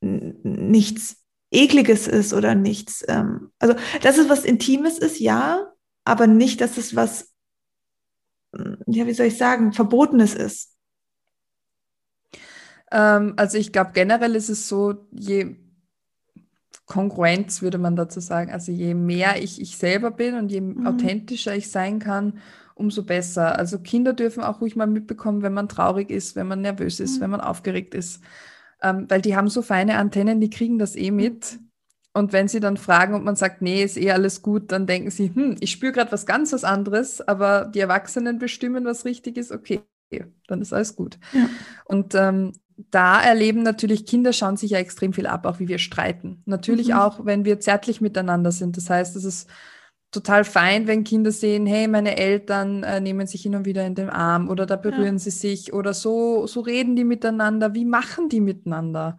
[0.00, 3.04] nichts Ekliges ist oder nichts.
[3.08, 5.72] Ähm, also, dass es was Intimes ist, ja,
[6.04, 7.32] aber nicht, dass es was,
[8.86, 10.76] ja, wie soll ich sagen, Verbotenes ist.
[12.90, 15.56] Ähm, also ich glaube, generell ist es so, je
[16.86, 20.86] Kongruenz würde man dazu sagen, also je mehr ich ich selber bin und je mhm.
[20.86, 22.38] authentischer ich sein kann,
[22.74, 23.58] umso besser.
[23.58, 27.16] Also Kinder dürfen auch ruhig mal mitbekommen, wenn man traurig ist, wenn man nervös ist,
[27.16, 27.20] mhm.
[27.22, 28.20] wenn man aufgeregt ist
[28.84, 31.58] ähm, weil die haben so feine Antennen, die kriegen das eh mit.
[32.12, 35.10] Und wenn sie dann fragen und man sagt, nee, ist eh alles gut, dann denken
[35.10, 39.36] sie, hm, ich spüre gerade was ganz was anderes, aber die Erwachsenen bestimmen, was richtig
[39.36, 39.82] ist, okay,
[40.46, 41.18] dann ist alles gut.
[41.32, 41.48] Ja.
[41.86, 42.52] Und ähm,
[42.94, 46.42] da erleben natürlich Kinder, schauen sich ja extrem viel ab, auch wie wir streiten.
[46.46, 46.94] Natürlich mhm.
[46.94, 48.76] auch, wenn wir zärtlich miteinander sind.
[48.76, 49.48] Das heißt, es ist
[50.12, 53.96] total fein, wenn Kinder sehen, hey, meine Eltern äh, nehmen sich hin und wieder in
[53.96, 55.18] den Arm oder da berühren ja.
[55.18, 59.18] sie sich oder so, so reden die miteinander, wie machen die miteinander?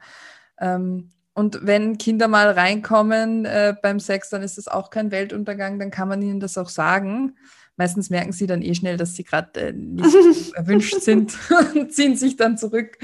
[0.58, 5.80] Ähm, und wenn Kinder mal reinkommen äh, beim Sex, dann ist das auch kein Weltuntergang,
[5.80, 7.36] dann kann man ihnen das auch sagen.
[7.78, 11.38] Meistens merken sie dann eh schnell, dass sie gerade äh, nicht erwünscht sind
[11.76, 12.98] und ziehen sich dann zurück.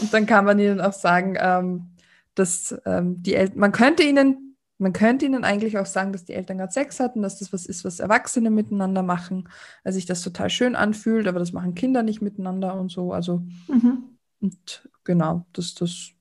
[0.00, 1.90] Und dann kann man ihnen auch sagen, ähm,
[2.34, 6.34] dass ähm, die Eltern, man könnte ihnen man könnte ihnen eigentlich auch sagen, dass die
[6.34, 9.48] Eltern gerade Sex hatten, dass das was ist, was Erwachsene miteinander machen,
[9.84, 13.12] weil sich das total schön anfühlt, aber das machen Kinder nicht miteinander und so.
[13.12, 14.18] Also, mhm.
[14.40, 16.11] und genau, das, das,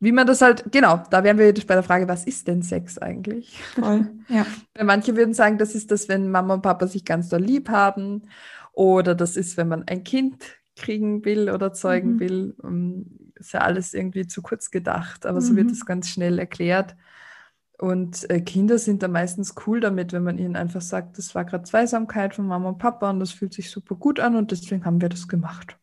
[0.00, 2.98] wie man das halt, genau, da wären wir bei der Frage, was ist denn Sex
[2.98, 3.62] eigentlich?
[3.74, 4.46] Voll, ja.
[4.84, 8.22] Manche würden sagen, das ist das, wenn Mama und Papa sich ganz doll lieb haben,
[8.74, 10.44] oder das ist, wenn man ein Kind
[10.76, 12.20] kriegen will oder zeugen mhm.
[12.20, 13.32] will.
[13.36, 15.44] Ist ja alles irgendwie zu kurz gedacht, aber mhm.
[15.44, 16.96] so wird es ganz schnell erklärt.
[17.78, 21.44] Und äh, Kinder sind da meistens cool damit, wenn man ihnen einfach sagt, das war
[21.44, 24.84] gerade Zweisamkeit von Mama und Papa und das fühlt sich super gut an und deswegen
[24.84, 25.76] haben wir das gemacht.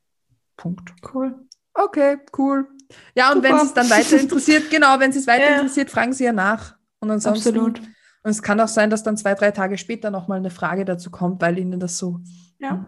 [0.56, 0.94] Punkt.
[1.14, 1.36] Cool.
[1.74, 2.68] Okay, cool.
[3.16, 5.56] Ja, und wenn es dann weiter interessiert, genau, wenn es weiter ja.
[5.58, 6.76] interessiert, fragen Sie ja nach.
[7.00, 7.80] Und ansonsten, Absolut.
[8.24, 11.10] Und es kann auch sein, dass dann zwei, drei Tage später nochmal eine Frage dazu
[11.10, 12.20] kommt, weil Ihnen das so,
[12.60, 12.86] ja.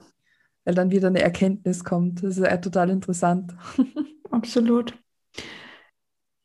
[0.64, 2.24] weil dann wieder eine Erkenntnis kommt.
[2.24, 3.56] Das ist ja total interessant.
[4.32, 4.94] Absolut.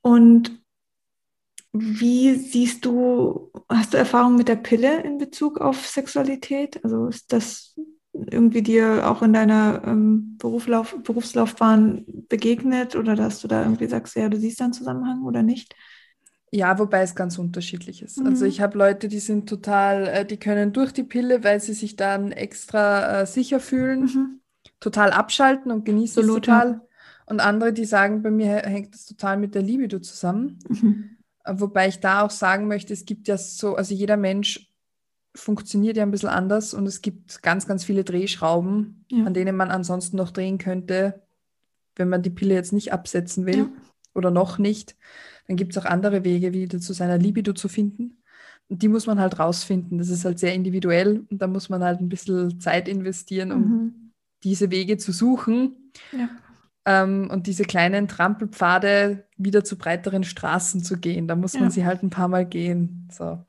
[0.01, 0.63] Und
[1.73, 6.83] wie siehst du, hast du Erfahrung mit der Pille in Bezug auf Sexualität?
[6.83, 7.79] Also ist das
[8.31, 14.17] irgendwie dir auch in deiner ähm, Berufslauf, Berufslaufbahn begegnet oder dass du da irgendwie sagst,
[14.17, 15.75] ja, du siehst da einen Zusammenhang oder nicht?
[16.51, 18.19] Ja, wobei es ganz unterschiedlich ist.
[18.19, 18.29] Also mhm.
[18.29, 21.75] Also ich habe Leute, die sind total, äh, die können durch die Pille, weil sie
[21.75, 24.41] sich dann extra äh, sicher fühlen, mhm.
[24.81, 26.81] total abschalten und genießen es total.
[27.27, 30.59] Und andere, die sagen, bei mir hängt das total mit der Libido zusammen.
[30.69, 31.11] Mhm.
[31.47, 34.73] Wobei ich da auch sagen möchte, es gibt ja so, also jeder Mensch
[35.39, 39.25] funktioniert ja ein bisschen anders und es gibt ganz, ganz viele Drehschrauben, ja.
[39.25, 41.23] an denen man ansonsten noch drehen könnte,
[41.97, 43.69] wenn man die Pille jetzt nicht absetzen will ja.
[44.15, 44.97] oder noch nicht.
[45.47, 48.23] Dann gibt es auch andere Wege, wieder zu seiner Libido zu finden.
[48.69, 49.99] Und die muss man halt rausfinden.
[49.99, 53.61] Das ist halt sehr individuell und da muss man halt ein bisschen Zeit investieren, um
[53.61, 54.13] mhm.
[54.45, 55.91] diese Wege zu suchen.
[56.13, 56.29] Ja
[56.89, 61.29] ähm, und diese kleinen Trampelpfade wieder zu breiteren Straßen zu gehen.
[61.29, 63.45] Da muss man sie halt ein paar Mal gehen, so.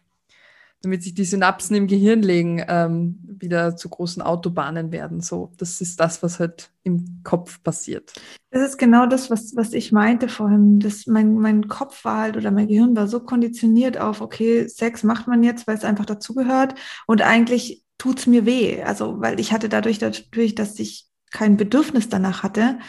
[0.82, 5.22] Damit sich die Synapsen im Gehirn legen, ähm, wieder zu großen Autobahnen werden.
[5.22, 8.14] So, das ist das, was halt im Kopf passiert.
[8.52, 10.80] Das ist genau das, was, was ich meinte vorhin.
[10.80, 15.04] Das, mein, mein Kopf war halt oder mein Gehirn war so konditioniert auf, okay, Sex
[15.04, 16.76] macht man jetzt, weil es einfach dazugehört.
[17.08, 18.82] Und eigentlich tut es mir weh.
[18.82, 22.80] Also, weil ich hatte dadurch, dadurch, dass ich kein Bedürfnis danach hatte,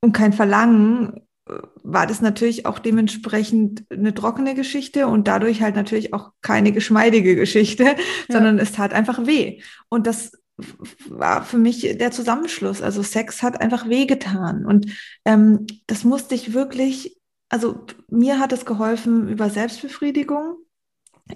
[0.00, 1.27] und kein Verlangen,
[1.82, 7.36] war das natürlich auch dementsprechend eine trockene Geschichte und dadurch halt natürlich auch keine geschmeidige
[7.36, 7.94] Geschichte, ja.
[8.28, 9.60] sondern es tat einfach weh.
[9.88, 10.32] Und das
[11.08, 12.82] war für mich der Zusammenschluss.
[12.82, 14.66] Also Sex hat einfach wehgetan.
[14.66, 14.86] Und
[15.24, 17.16] ähm, das musste ich wirklich,
[17.48, 20.56] also mir hat es geholfen über Selbstbefriedigung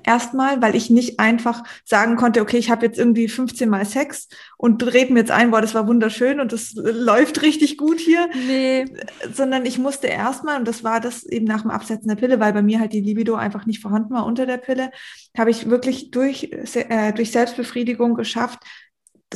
[0.05, 4.29] Erstmal, weil ich nicht einfach sagen konnte, okay, ich habe jetzt irgendwie 15 Mal Sex
[4.57, 8.29] und rede mir jetzt ein, boah, das war wunderschön und das läuft richtig gut hier.
[8.47, 8.87] Nee.
[9.33, 12.53] Sondern ich musste erstmal, und das war das eben nach dem Absetzen der Pille, weil
[12.53, 14.91] bei mir halt die Libido einfach nicht vorhanden war unter der Pille,
[15.37, 18.61] habe ich wirklich durch, äh, durch Selbstbefriedigung geschafft,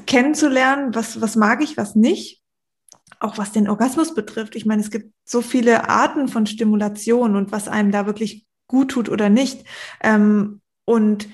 [0.07, 2.42] kennenzulernen, was, was mag ich, was nicht
[3.21, 4.57] auch was den Orgasmus betrifft.
[4.57, 8.91] Ich meine, es gibt so viele Arten von Stimulation und was einem da wirklich gut
[8.91, 9.65] tut oder nicht.
[10.03, 11.29] Ähm, und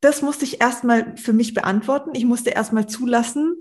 [0.00, 2.10] das musste ich erstmal für mich beantworten.
[2.14, 3.56] Ich musste erstmal zulassen,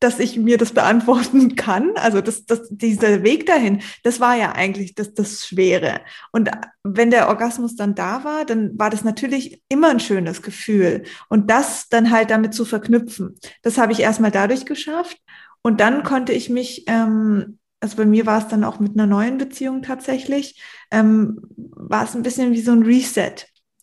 [0.00, 1.96] dass ich mir das beantworten kann.
[1.96, 6.00] Also das, das, dieser Weg dahin, das war ja eigentlich das, das Schwere.
[6.32, 6.50] Und
[6.84, 11.04] wenn der Orgasmus dann da war, dann war das natürlich immer ein schönes Gefühl.
[11.28, 15.18] Und das dann halt damit zu verknüpfen, das habe ich erstmal dadurch geschafft.
[15.62, 19.06] Und dann konnte ich mich, ähm, also bei mir war es dann auch mit einer
[19.06, 20.60] neuen Beziehung tatsächlich,
[20.90, 23.34] ähm, war es ein bisschen wie so ein Reset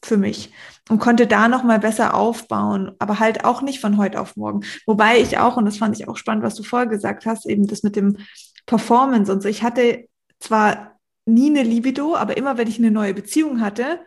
[0.04, 0.52] für mich
[0.90, 4.62] und konnte da noch mal besser aufbauen, aber halt auch nicht von heute auf morgen.
[4.86, 7.68] Wobei ich auch, und das fand ich auch spannend, was du vorher gesagt hast, eben
[7.68, 8.18] das mit dem
[8.66, 9.50] Performance und so.
[9.50, 10.08] Ich hatte
[10.40, 14.00] zwar nie eine Libido, aber immer wenn ich eine neue Beziehung hatte,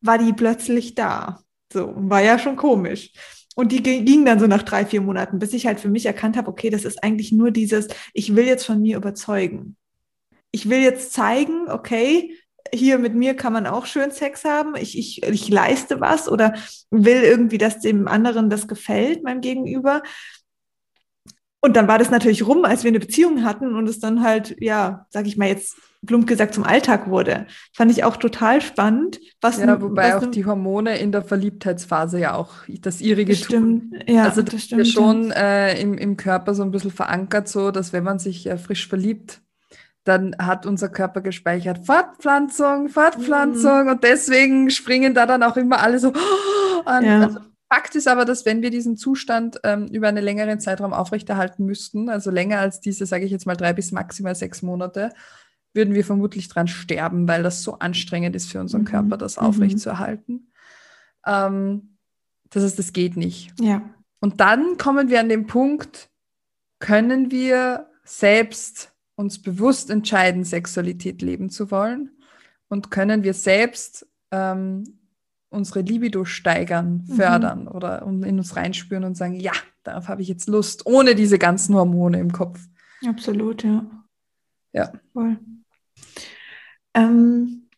[0.00, 1.40] war die plötzlich da.
[1.72, 3.12] So, war ja schon komisch.
[3.58, 6.36] Und die ging dann so nach drei, vier Monaten, bis ich halt für mich erkannt
[6.36, 9.76] habe, okay, das ist eigentlich nur dieses, ich will jetzt von mir überzeugen.
[10.52, 12.36] Ich will jetzt zeigen, okay,
[12.72, 16.54] hier mit mir kann man auch schön Sex haben, ich, ich, ich leiste was oder
[16.92, 20.04] will irgendwie, dass dem anderen das gefällt, meinem Gegenüber.
[21.60, 24.56] Und dann war das natürlich rum, als wir eine Beziehung hatten und es dann halt,
[24.60, 27.46] ja, sag ich mal jetzt plump gesagt zum Alltag wurde.
[27.74, 29.18] Fand ich auch total spannend.
[29.40, 33.92] Was ja, wobei was auch die Hormone in der Verliebtheitsphase ja auch das ihrige stimmt,
[33.92, 34.02] tun.
[34.06, 34.88] Ja, also das, das stimmt.
[34.88, 38.56] Schon äh, im, im Körper so ein bisschen verankert, so dass wenn man sich äh,
[38.58, 39.40] frisch verliebt,
[40.04, 43.90] dann hat unser Körper gespeichert Fortpflanzung, Fortpflanzung mhm.
[43.90, 46.12] und deswegen springen da dann auch immer alle so
[46.84, 47.04] an.
[47.04, 47.22] Ja.
[47.22, 51.66] Also Fakt ist aber, dass wenn wir diesen Zustand ähm, über einen längeren Zeitraum aufrechterhalten
[51.66, 55.10] müssten, also länger als diese, sage ich jetzt mal drei bis maximal sechs Monate,
[55.74, 58.86] würden wir vermutlich dran sterben, weil das so anstrengend ist für unseren mhm.
[58.86, 59.46] Körper, das mhm.
[59.46, 60.50] aufrechtzuerhalten.
[61.26, 61.98] Ähm,
[62.50, 63.52] das heißt, das geht nicht.
[63.60, 63.82] Ja.
[64.20, 66.08] Und dann kommen wir an den Punkt,
[66.78, 72.10] können wir selbst uns bewusst entscheiden, Sexualität leben zu wollen?
[72.68, 74.97] Und können wir selbst ähm,
[75.50, 77.14] unsere Libido steigern, mhm.
[77.14, 77.68] fördern mhm.
[77.68, 81.74] oder in uns reinspüren und sagen, ja, darauf habe ich jetzt Lust, ohne diese ganzen
[81.74, 82.60] Hormone im Kopf.
[83.06, 83.86] Absolut, ja.
[84.72, 84.92] Ja.
[85.12, 85.38] Voll.
[86.94, 87.68] Ähm,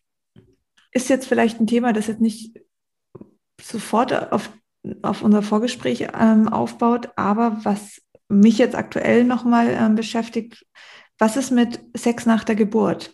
[0.91, 2.59] ist jetzt vielleicht ein Thema, das jetzt nicht
[3.61, 4.51] sofort auf,
[5.01, 10.65] auf unser Vorgespräch ähm, aufbaut, aber was mich jetzt aktuell nochmal ähm, beschäftigt,
[11.17, 13.13] was ist mit Sex nach der Geburt?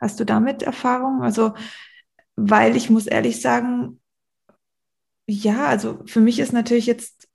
[0.00, 1.22] Hast du damit Erfahrung?
[1.22, 1.54] Also,
[2.36, 4.00] weil ich muss ehrlich sagen,
[5.28, 7.28] ja, also für mich ist natürlich jetzt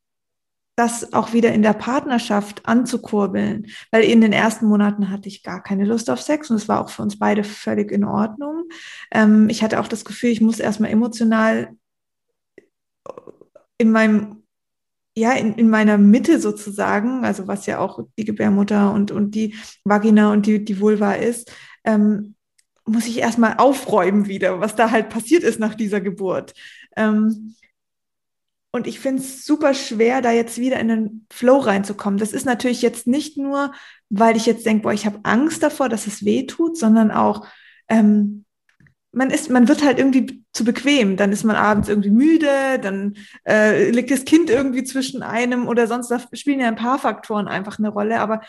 [0.77, 5.63] das auch wieder in der Partnerschaft anzukurbeln, weil in den ersten Monaten hatte ich gar
[5.63, 8.69] keine Lust auf Sex und es war auch für uns beide völlig in Ordnung.
[9.11, 11.75] Ähm, ich hatte auch das Gefühl, ich muss erstmal emotional
[13.79, 14.43] in meinem
[15.17, 19.55] ja, in, in meiner Mitte sozusagen, also was ja auch die Gebärmutter und, und die
[19.83, 21.51] Vagina und die, die Vulva ist,
[21.85, 22.35] ähm,
[22.87, 26.53] muss ich erstmal aufräumen wieder, was da halt passiert ist nach dieser Geburt.
[26.95, 27.55] Ähm,
[28.71, 32.19] und ich finde es super schwer, da jetzt wieder in den Flow reinzukommen.
[32.19, 33.73] Das ist natürlich jetzt nicht nur,
[34.09, 37.47] weil ich jetzt denke, boah, ich habe Angst davor, dass es weh tut, sondern auch,
[37.87, 38.45] ähm,
[39.11, 41.17] man ist, man wird halt irgendwie zu bequem.
[41.17, 43.15] Dann ist man abends irgendwie müde, dann
[43.47, 47.47] äh, liegt das Kind irgendwie zwischen einem oder sonst, da spielen ja ein paar Faktoren
[47.47, 48.19] einfach eine Rolle.
[48.19, 48.41] Aber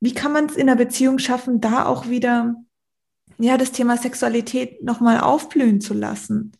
[0.00, 2.54] wie kann man es in der Beziehung schaffen, da auch wieder
[3.42, 6.52] ja das Thema Sexualität nochmal aufblühen zu lassen?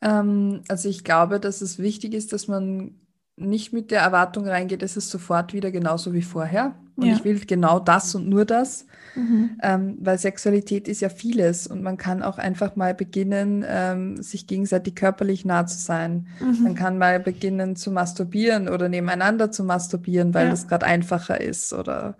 [0.00, 2.94] Ähm, also ich glaube, dass es wichtig ist, dass man
[3.36, 6.74] nicht mit der Erwartung reingeht, es ist sofort wieder genauso wie vorher.
[6.96, 7.14] Und ja.
[7.14, 8.86] ich will genau das und nur das.
[9.14, 9.58] Mhm.
[9.62, 14.46] Ähm, weil Sexualität ist ja vieles und man kann auch einfach mal beginnen, ähm, sich
[14.46, 16.28] gegenseitig körperlich nah zu sein.
[16.40, 16.62] Mhm.
[16.62, 20.50] Man kann mal beginnen zu masturbieren oder nebeneinander zu masturbieren, weil ja.
[20.50, 22.16] das gerade einfacher ist oder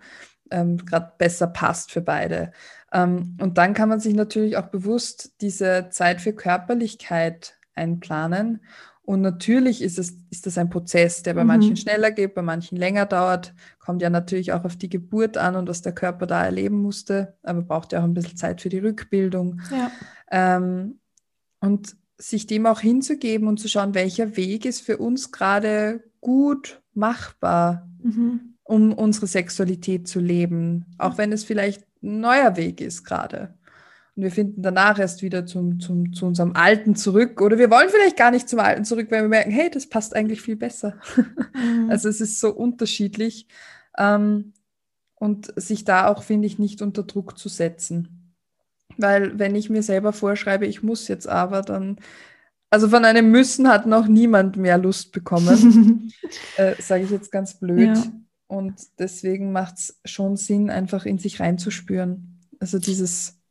[0.49, 2.51] ähm, gerade besser passt für beide.
[2.93, 8.61] Ähm, und dann kann man sich natürlich auch bewusst diese Zeit für Körperlichkeit einplanen
[9.03, 11.47] und natürlich ist, es, ist das ein Prozess, der bei mhm.
[11.47, 13.53] manchen schneller geht, bei manchen länger dauert.
[13.79, 17.35] Kommt ja natürlich auch auf die Geburt an und was der Körper da erleben musste,
[17.43, 19.59] aber braucht ja auch ein bisschen Zeit für die Rückbildung.
[19.71, 19.91] Ja.
[20.31, 20.99] Ähm,
[21.59, 26.81] und sich dem auch hinzugeben und zu schauen, welcher Weg ist für uns gerade gut
[26.93, 28.55] machbar, mhm.
[28.63, 33.53] um unsere Sexualität zu leben, auch wenn es vielleicht ein neuer Weg ist gerade.
[34.15, 37.41] Und wir finden danach erst wieder zum, zum, zu unserem Alten zurück.
[37.41, 40.15] Oder wir wollen vielleicht gar nicht zum Alten zurück, weil wir merken, hey, das passt
[40.15, 40.95] eigentlich viel besser.
[41.55, 41.89] Mhm.
[41.89, 43.47] Also es ist so unterschiedlich.
[43.97, 44.53] Ähm,
[45.15, 48.33] und sich da auch, finde ich, nicht unter Druck zu setzen.
[48.97, 51.97] Weil wenn ich mir selber vorschreibe, ich muss jetzt aber, dann,
[52.69, 56.11] also von einem Müssen hat noch niemand mehr Lust bekommen,
[56.57, 57.95] äh, sage ich jetzt ganz blöd.
[57.95, 58.03] Ja.
[58.51, 62.39] Und deswegen macht es schon Sinn, einfach in sich reinzuspüren.
[62.59, 63.41] Also dieses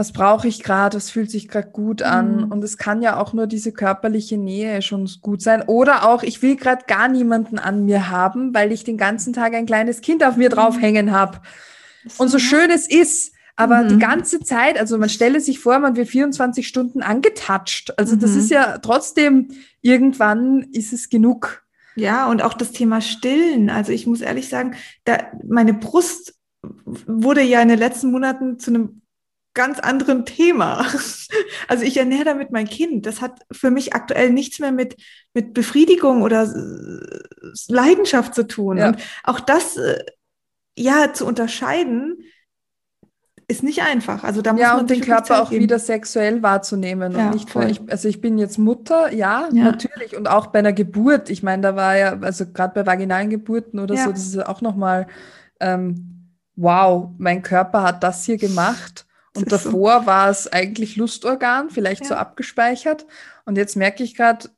[0.00, 2.36] was brauche ich gerade, was fühlt sich gerade gut an.
[2.36, 2.52] Mhm.
[2.52, 5.62] Und es kann ja auch nur diese körperliche Nähe schon gut sein.
[5.66, 9.52] Oder auch, ich will gerade gar niemanden an mir haben, weil ich den ganzen Tag
[9.52, 10.54] ein kleines Kind auf mir mhm.
[10.54, 11.42] draufhängen habe.
[12.16, 13.88] Und so schön es ist, aber mhm.
[13.88, 17.92] die ganze Zeit, also man stelle sich vor, man wird 24 Stunden angetatscht.
[17.98, 18.38] Also das mhm.
[18.38, 19.48] ist ja trotzdem,
[19.82, 21.62] irgendwann ist es genug.
[21.96, 23.70] Ja, und auch das Thema Stillen.
[23.70, 28.70] Also ich muss ehrlich sagen, da, meine Brust wurde ja in den letzten Monaten zu
[28.70, 29.02] einem
[29.54, 30.86] ganz anderen Thema.
[31.68, 33.06] Also ich ernähre damit mein Kind.
[33.06, 34.96] Das hat für mich aktuell nichts mehr mit,
[35.34, 36.52] mit Befriedigung oder
[37.68, 38.78] Leidenschaft zu tun.
[38.78, 38.88] Ja.
[38.88, 40.02] Und auch das äh,
[40.76, 42.24] ja zu unterscheiden,
[43.50, 44.22] ist nicht einfach.
[44.22, 47.12] Also da muss ja, man und den Körper auch wieder sexuell wahrzunehmen.
[47.12, 47.68] Ja, und nicht voll.
[47.68, 50.16] Ich, also ich bin jetzt Mutter, ja, ja, natürlich.
[50.16, 51.30] Und auch bei einer Geburt.
[51.30, 54.04] Ich meine, da war ja, also gerade bei vaginalen Geburten oder ja.
[54.04, 55.08] so, das ist auch nochmal,
[55.58, 59.06] ähm, wow, mein Körper hat das hier gemacht.
[59.36, 60.06] Und davor so.
[60.06, 63.06] war es eigentlich Lustorgan, vielleicht so abgespeichert.
[63.46, 64.48] Und jetzt merke ich gerade,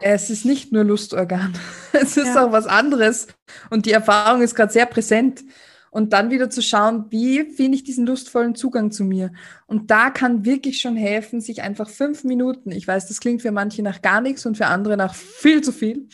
[0.00, 1.54] es ist nicht nur Lustorgan,
[1.92, 3.26] es ist auch was anderes.
[3.70, 5.42] Und die Erfahrung ist gerade sehr präsent
[5.90, 9.32] und dann wieder zu schauen, wie finde ich diesen lustvollen Zugang zu mir.
[9.66, 13.52] Und da kann wirklich schon helfen, sich einfach fünf Minuten, ich weiß, das klingt für
[13.52, 16.08] manche nach gar nichts und für andere nach viel zu viel,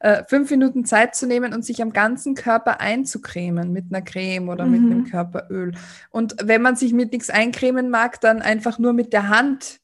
[0.00, 4.48] äh, fünf Minuten Zeit zu nehmen und sich am ganzen Körper einzucremen mit einer Creme
[4.48, 4.70] oder mhm.
[4.72, 5.72] mit einem Körperöl.
[6.10, 9.80] Und wenn man sich mit nichts eincremen mag, dann einfach nur mit der Hand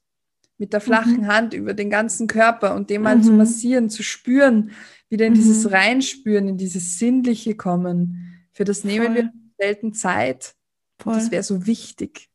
[0.62, 1.26] mit der flachen mhm.
[1.26, 3.22] Hand über den ganzen Körper und den mal mhm.
[3.24, 4.70] zu massieren, zu spüren,
[5.08, 5.70] wieder in dieses mhm.
[5.70, 8.31] Reinspüren, in dieses Sinnliche kommen.
[8.52, 9.14] Für das nehmen Voll.
[9.16, 10.54] wir selten Zeit.
[10.98, 11.14] Voll.
[11.14, 12.28] Das wäre so wichtig.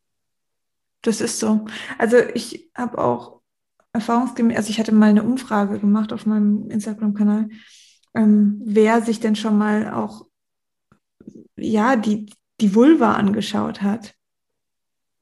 [1.02, 1.66] Das ist so.
[1.98, 3.42] Also ich habe auch
[3.94, 7.50] erfahrungsgemäß, also ich hatte mal eine Umfrage gemacht auf meinem Instagram-Kanal,
[8.16, 10.26] ähm, wer sich denn schon mal auch
[11.56, 14.16] ja die, die Vulva angeschaut hat.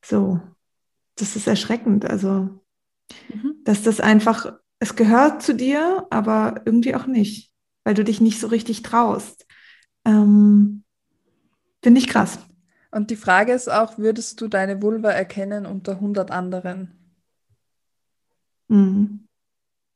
[0.04, 0.40] So,
[1.16, 2.06] das ist erschreckend.
[2.06, 2.62] Also,
[3.34, 3.56] mhm.
[3.64, 7.52] dass das einfach, es gehört zu dir, aber irgendwie auch nicht,
[7.84, 9.46] weil du dich nicht so richtig traust.
[10.06, 10.85] Ähm,
[11.86, 12.40] Finde ich krass.
[12.90, 16.98] Und die Frage ist auch, würdest du deine Vulva erkennen unter 100 anderen?
[18.70, 19.28] Mhm.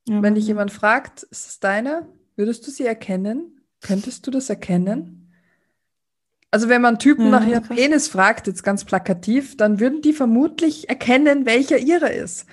[0.08, 3.62] Ja, Wenn dich jemand fragt, ist es deine, würdest du sie erkennen?
[3.82, 5.34] Könntest du das erkennen?
[6.52, 10.14] Also wenn man Typen ja, nach ihrem Penis fragt, jetzt ganz plakativ, dann würden die
[10.14, 12.46] vermutlich erkennen, welcher ihre ist.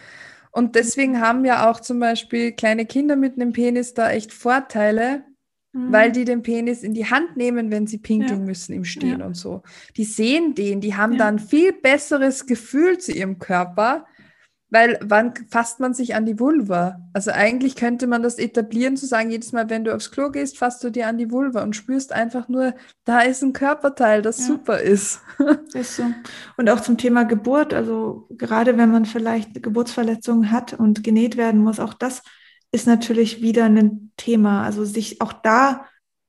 [0.50, 5.24] Und deswegen haben ja auch zum Beispiel kleine Kinder mit einem Penis da echt Vorteile,
[5.76, 5.92] Mhm.
[5.92, 8.46] weil die den Penis in die Hand nehmen, wenn sie pinkeln ja.
[8.46, 9.26] müssen im Stehen ja.
[9.26, 9.62] und so.
[9.98, 11.18] Die sehen den, die haben ja.
[11.18, 14.06] dann viel besseres Gefühl zu ihrem Körper,
[14.70, 16.98] weil wann fasst man sich an die Vulva?
[17.12, 20.56] Also eigentlich könnte man das etablieren, zu sagen, jedes Mal, wenn du aufs Klo gehst,
[20.56, 24.46] fasst du dir an die Vulva und spürst einfach nur, da ist ein Körperteil, das
[24.46, 25.20] super ist.
[25.74, 26.04] Ist so.
[26.56, 31.60] Und auch zum Thema Geburt, also gerade wenn man vielleicht Geburtsverletzungen hat und genäht werden
[31.60, 32.22] muss, auch das
[32.72, 34.64] ist natürlich wieder ein Thema.
[34.64, 35.86] Also sich auch da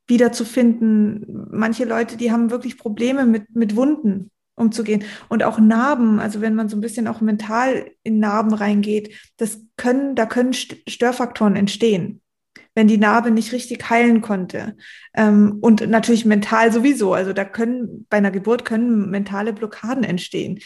[0.07, 1.47] wieder zu finden.
[1.51, 6.19] Manche Leute, die haben wirklich Probleme mit, mit Wunden umzugehen und auch Narben.
[6.19, 10.53] Also wenn man so ein bisschen auch mental in Narben reingeht, das können, da können
[10.53, 12.21] Störfaktoren entstehen
[12.77, 14.77] wenn die Narbe nicht richtig heilen konnte.
[15.15, 17.11] Ähm, und natürlich mental sowieso.
[17.11, 20.59] Also da können bei einer Geburt können mentale Blockaden entstehen.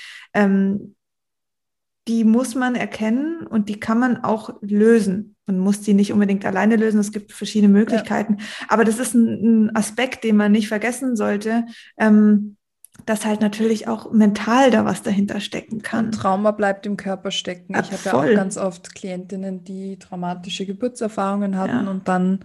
[2.11, 5.37] Die muss man erkennen und die kann man auch lösen.
[5.45, 8.35] Man muss die nicht unbedingt alleine lösen, es gibt verschiedene Möglichkeiten.
[8.37, 8.45] Ja.
[8.67, 11.65] Aber das ist ein, ein, Aspekt, den man nicht vergessen sollte,
[11.97, 12.57] ähm,
[13.05, 16.07] dass halt natürlich auch mental da was dahinter stecken kann.
[16.07, 17.75] Und Trauma bleibt im Körper stecken.
[17.75, 21.89] Ab, ich habe ja auch ganz oft Klientinnen, die traumatische Geburtserfahrungen hatten ja.
[21.89, 22.43] und dann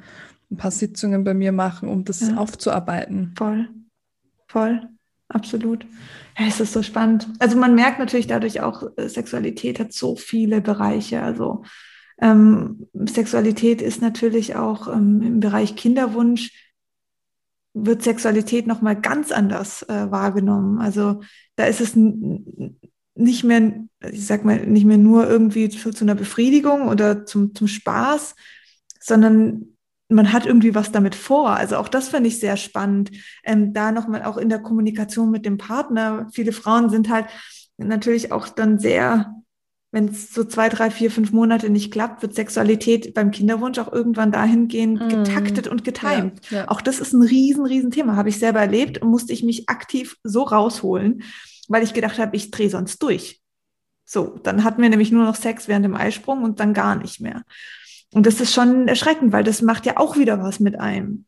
[0.53, 2.37] ein paar Sitzungen bei mir machen, um das ja.
[2.37, 3.35] aufzuarbeiten.
[3.37, 3.69] Voll,
[4.47, 4.89] voll,
[5.29, 5.85] absolut.
[6.39, 7.29] Ja, es ist so spannend.
[7.39, 11.23] Also man merkt natürlich dadurch auch, äh, Sexualität hat so viele Bereiche.
[11.23, 11.65] Also
[12.21, 16.53] ähm, Sexualität ist natürlich auch ähm, im Bereich Kinderwunsch
[17.79, 20.79] wird Sexualität noch mal ganz anders äh, wahrgenommen.
[20.79, 21.21] Also
[21.57, 26.15] da ist es nicht mehr, ich sag mal, nicht mehr nur irgendwie zu, zu einer
[26.15, 28.35] Befriedigung oder zum, zum Spaß,
[28.99, 29.76] sondern
[30.09, 31.51] man hat irgendwie was damit vor.
[31.51, 33.11] Also auch das finde ich sehr spannend.
[33.45, 36.29] Ähm, da nochmal auch in der Kommunikation mit dem Partner.
[36.33, 37.27] Viele Frauen sind halt
[37.77, 39.35] natürlich auch dann sehr,
[39.91, 43.93] wenn es so zwei, drei, vier, fünf Monate nicht klappt, wird Sexualität beim Kinderwunsch auch
[43.93, 45.09] irgendwann dahingehend mm.
[45.09, 46.51] getaktet und getimt.
[46.51, 46.69] Ja, ja.
[46.69, 48.17] Auch das ist ein riesen, riesen Thema.
[48.17, 51.23] Habe ich selber erlebt und musste ich mich aktiv so rausholen,
[51.69, 53.41] weil ich gedacht habe, ich drehe sonst durch.
[54.05, 57.21] So, dann hatten wir nämlich nur noch Sex während dem Eisprung und dann gar nicht
[57.21, 57.43] mehr.
[58.17, 61.27] Und das ist schon erschreckend, weil das macht ja auch wieder was mit einem.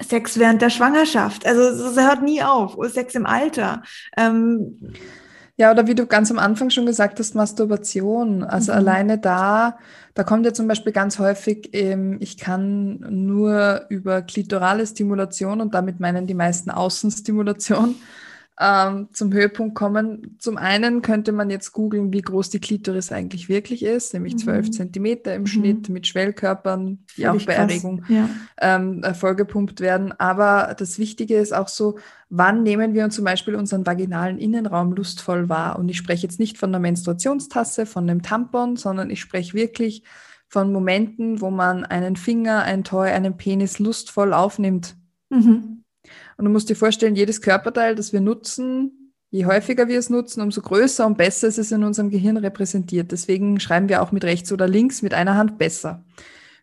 [0.00, 2.76] Sex während der Schwangerschaft, also es hört nie auf.
[2.92, 3.84] Sex im Alter.
[4.16, 4.94] Ähm,
[5.56, 8.42] ja, oder wie du ganz am Anfang schon gesagt hast, Masturbation.
[8.42, 8.78] Also mhm.
[8.78, 9.78] alleine da,
[10.14, 15.72] da kommt ja zum Beispiel ganz häufig, ähm, ich kann nur über klitorale Stimulation und
[15.72, 17.94] damit meinen die meisten Außenstimulation
[18.60, 20.36] ähm, zum Höhepunkt kommen.
[20.38, 24.38] Zum einen könnte man jetzt googeln, wie groß die Klitoris eigentlich wirklich ist, nämlich mhm.
[24.38, 25.46] 12 Zentimeter im mhm.
[25.46, 27.70] Schnitt mit Schwellkörpern, die Völlig auch bei krass.
[27.70, 28.28] Erregung ja.
[28.60, 30.12] ähm, vollgepumpt werden.
[30.18, 31.98] Aber das Wichtige ist auch so,
[32.30, 35.78] wann nehmen wir uns zum Beispiel unseren vaginalen Innenraum lustvoll wahr?
[35.78, 40.02] Und ich spreche jetzt nicht von einer Menstruationstasse, von einem Tampon, sondern ich spreche wirklich
[40.48, 44.96] von Momenten, wo man einen Finger, ein Toy, einen Penis lustvoll aufnimmt.
[45.30, 45.77] Mhm.
[46.38, 50.40] Und du musst dir vorstellen, jedes Körperteil, das wir nutzen, je häufiger wir es nutzen,
[50.40, 53.12] umso größer und besser ist es in unserem Gehirn repräsentiert.
[53.12, 56.04] Deswegen schreiben wir auch mit rechts oder links mit einer Hand besser.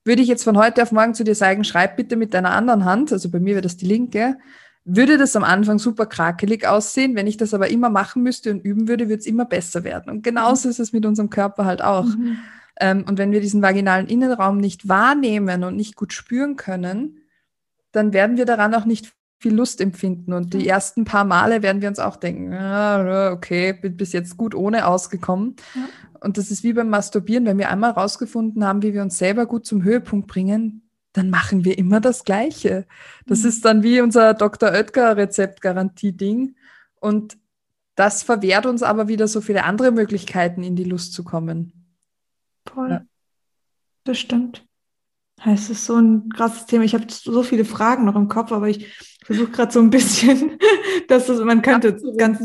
[0.05, 2.85] Würde ich jetzt von heute auf morgen zu dir sagen, schreib bitte mit deiner anderen
[2.85, 4.37] Hand, also bei mir wäre das die linke,
[4.85, 7.15] würde das am Anfang super krakelig aussehen.
[7.15, 10.11] Wenn ich das aber immer machen müsste und üben würde, würde es immer besser werden.
[10.11, 12.05] Und genauso ist es mit unserem Körper halt auch.
[12.05, 12.37] Mhm.
[12.79, 17.17] Ähm, und wenn wir diesen vaginalen Innenraum nicht wahrnehmen und nicht gut spüren können,
[17.91, 19.11] dann werden wir daran auch nicht
[19.45, 20.33] viel Lust empfinden.
[20.33, 24.37] Und die ersten paar Male werden wir uns auch denken, ah, okay, bin bis jetzt
[24.37, 25.55] gut ohne ausgekommen.
[25.75, 25.87] Ja.
[26.21, 29.45] Und das ist wie beim Masturbieren, wenn wir einmal rausgefunden haben, wie wir uns selber
[29.45, 32.87] gut zum Höhepunkt bringen, dann machen wir immer das Gleiche.
[33.27, 33.49] Das mhm.
[33.49, 34.71] ist dann wie unser Dr.
[34.71, 36.55] Oetker Rezeptgarantie-Ding.
[36.99, 37.37] Und
[37.93, 41.85] das verwehrt uns aber wieder so viele andere Möglichkeiten, in die Lust zu kommen.
[42.65, 42.89] Voll.
[42.89, 43.05] Ja.
[44.05, 44.65] Das stimmt.
[45.43, 46.83] Es ist so ein krasses Thema.
[46.83, 50.57] Ich habe so viele Fragen noch im Kopf, aber ich versuche gerade so ein bisschen,
[51.07, 52.39] dass das, man könnte ganz,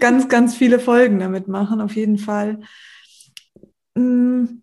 [0.00, 2.60] ganz, ganz viele Folgen damit machen, auf jeden Fall.
[3.96, 4.62] Hm,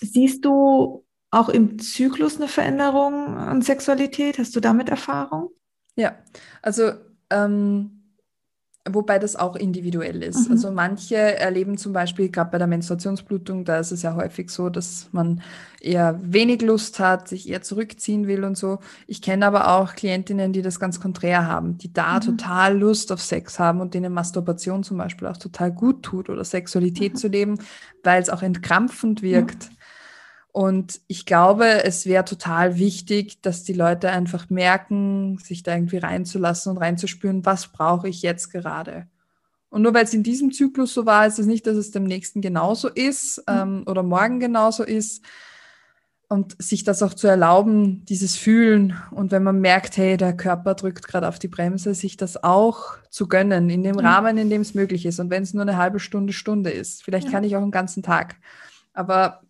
[0.00, 4.38] siehst du auch im Zyklus eine Veränderung an Sexualität?
[4.38, 5.50] Hast du damit Erfahrung?
[5.96, 6.18] Ja,
[6.62, 6.92] also
[7.30, 7.99] ähm,
[8.94, 10.46] Wobei das auch individuell ist.
[10.46, 10.52] Mhm.
[10.52, 14.68] Also manche erleben zum Beispiel gerade bei der Menstruationsblutung, da ist es ja häufig so,
[14.68, 15.42] dass man
[15.80, 18.78] eher wenig Lust hat, sich eher zurückziehen will und so.
[19.06, 22.20] Ich kenne aber auch Klientinnen, die das ganz konträr haben, die da mhm.
[22.20, 26.44] total Lust auf Sex haben und denen Masturbation zum Beispiel auch total gut tut oder
[26.44, 27.16] Sexualität mhm.
[27.16, 27.58] zu leben,
[28.02, 29.70] weil es auch entkrampfend wirkt.
[30.52, 35.98] Und ich glaube, es wäre total wichtig, dass die Leute einfach merken, sich da irgendwie
[35.98, 39.06] reinzulassen und reinzuspüren, was brauche ich jetzt gerade.
[39.68, 42.02] Und nur weil es in diesem Zyklus so war, ist es nicht, dass es dem
[42.02, 43.54] nächsten genauso ist mhm.
[43.56, 45.24] ähm, oder morgen genauso ist.
[46.28, 48.96] Und sich das auch zu erlauben, dieses Fühlen.
[49.10, 52.98] Und wenn man merkt, hey, der Körper drückt gerade auf die Bremse, sich das auch
[53.10, 54.00] zu gönnen, in dem mhm.
[54.00, 55.18] Rahmen, in dem es möglich ist.
[55.18, 57.02] Und wenn es nur eine halbe Stunde, Stunde ist.
[57.02, 57.32] Vielleicht ja.
[57.32, 58.36] kann ich auch einen ganzen Tag.
[58.92, 59.42] Aber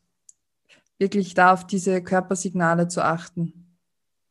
[1.00, 3.76] wirklich da auf diese Körpersignale zu achten.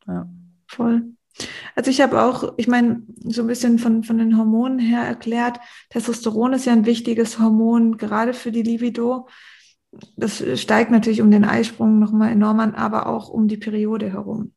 [0.08, 0.30] Ja.
[0.68, 1.04] Voll.
[1.76, 5.60] Also ich habe auch, ich meine, so ein bisschen von, von den Hormonen her erklärt,
[5.90, 9.28] Testosteron ist ja ein wichtiges Hormon, gerade für die Libido.
[10.16, 14.54] Das steigt natürlich um den Eisprung nochmal enorm an, aber auch um die Periode herum.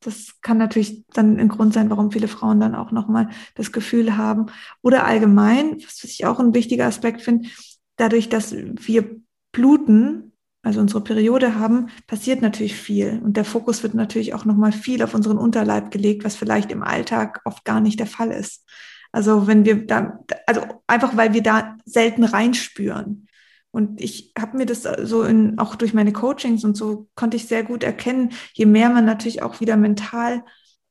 [0.00, 4.16] Das kann natürlich dann ein Grund sein, warum viele Frauen dann auch nochmal das Gefühl
[4.16, 4.46] haben.
[4.82, 7.48] Oder allgemein, was ich auch ein wichtiger Aspekt finde,
[7.96, 9.20] dadurch, dass wir
[9.52, 10.32] bluten,
[10.66, 13.20] also unsere Periode haben, passiert natürlich viel.
[13.22, 16.82] Und der Fokus wird natürlich auch nochmal viel auf unseren Unterleib gelegt, was vielleicht im
[16.82, 18.64] Alltag oft gar nicht der Fall ist.
[19.12, 23.28] Also wenn wir da, also einfach weil wir da selten reinspüren.
[23.70, 27.46] Und ich habe mir das so in, auch durch meine Coachings und so konnte ich
[27.46, 30.42] sehr gut erkennen, je mehr man natürlich auch wieder mental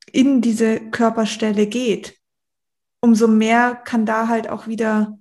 [0.10, 2.16] in diese Körperstelle geht,
[3.02, 5.18] umso mehr kann da halt auch wieder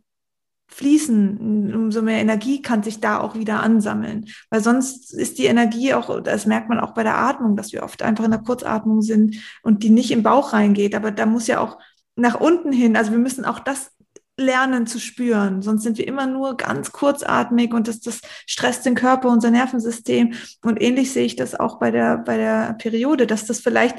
[0.75, 4.27] fließen, umso mehr Energie kann sich da auch wieder ansammeln.
[4.51, 7.85] Weil sonst ist die Energie auch, das merkt man auch bei der Atmung, dass wir
[7.85, 10.97] oft einfach in der Kurzatmung sind und die nicht im Bauch reingeht.
[10.97, 11.79] Aber da muss ja auch
[12.17, 13.93] nach unten hin, also wir müssen auch das
[14.37, 15.63] lernen zu spüren.
[15.63, 20.35] Sonst sind wir immer nur ganz kurzatmig und das, das stresst den Körper, unser Nervensystem.
[20.63, 23.97] Und ähnlich sehe ich das auch bei der, bei der Periode, dass das vielleicht,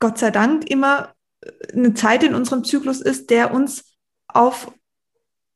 [0.00, 1.12] Gott sei Dank, immer
[1.74, 3.84] eine Zeit in unserem Zyklus ist, der uns
[4.26, 4.72] auf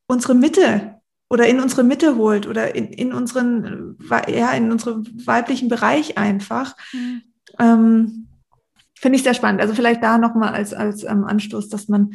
[0.06, 3.96] unsere Mitte oder in unsere Mitte holt oder in, in unseren,
[4.28, 6.76] ja, in unseren weiblichen Bereich einfach.
[6.92, 7.22] Mhm.
[7.58, 8.28] Ähm,
[8.98, 9.60] Finde ich sehr spannend.
[9.60, 12.14] Also vielleicht da nochmal als, als ähm, Anstoß, dass man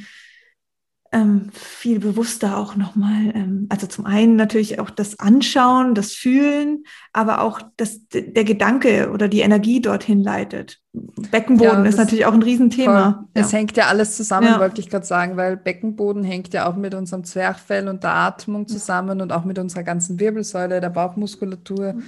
[1.13, 6.85] ähm, viel bewusster auch nochmal, ähm, also zum einen natürlich auch das Anschauen, das Fühlen,
[7.11, 10.79] aber auch das, der Gedanke oder die Energie dorthin leitet.
[10.93, 13.25] Beckenboden ja, ist natürlich auch ein Riesenthema.
[13.35, 13.41] Ja.
[13.41, 14.59] Es hängt ja alles zusammen, ja.
[14.59, 18.67] wollte ich gerade sagen, weil Beckenboden hängt ja auch mit unserem Zwerchfell und der Atmung
[18.67, 21.93] zusammen und auch mit unserer ganzen Wirbelsäule, der Bauchmuskulatur.
[21.93, 22.03] Mhm.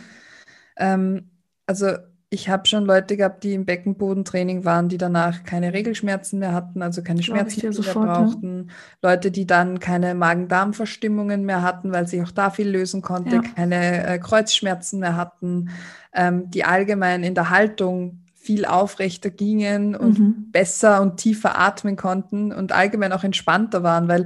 [0.77, 1.29] Ähm,
[1.65, 1.87] also
[2.33, 6.81] ich habe schon Leute gehabt, die im Beckenbodentraining waren, die danach keine Regelschmerzen mehr hatten,
[6.81, 8.67] also keine Schmerzen mehr brauchten.
[9.01, 9.09] Ja.
[9.11, 13.41] Leute, die dann keine Magen-Darm-Verstimmungen mehr hatten, weil sich auch da viel lösen konnte, ja.
[13.41, 15.69] keine äh, Kreuzschmerzen mehr hatten,
[16.11, 20.51] ähm, die allgemein in der Haltung viel aufrechter gingen und mhm.
[20.51, 24.23] besser und tiefer atmen konnten und allgemein auch entspannter waren, weil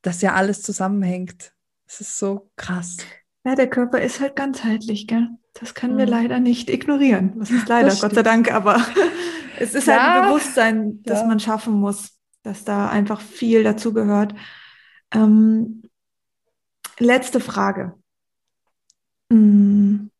[0.00, 1.52] das ja alles zusammenhängt.
[1.86, 2.98] Das ist so krass.
[3.44, 5.28] Ja, der Körper ist halt ganzheitlich, gell?
[5.54, 6.12] Das können wir mhm.
[6.12, 7.38] leider nicht ignorieren.
[7.38, 8.84] Das ist leider, das Gott sei Dank, aber
[9.58, 11.26] es ist ja, halt ein Bewusstsein, das ja.
[11.26, 14.34] man schaffen muss, dass da einfach viel dazu gehört.
[15.12, 15.82] Ähm,
[16.98, 17.94] letzte Frage.
[19.30, 20.10] Hm.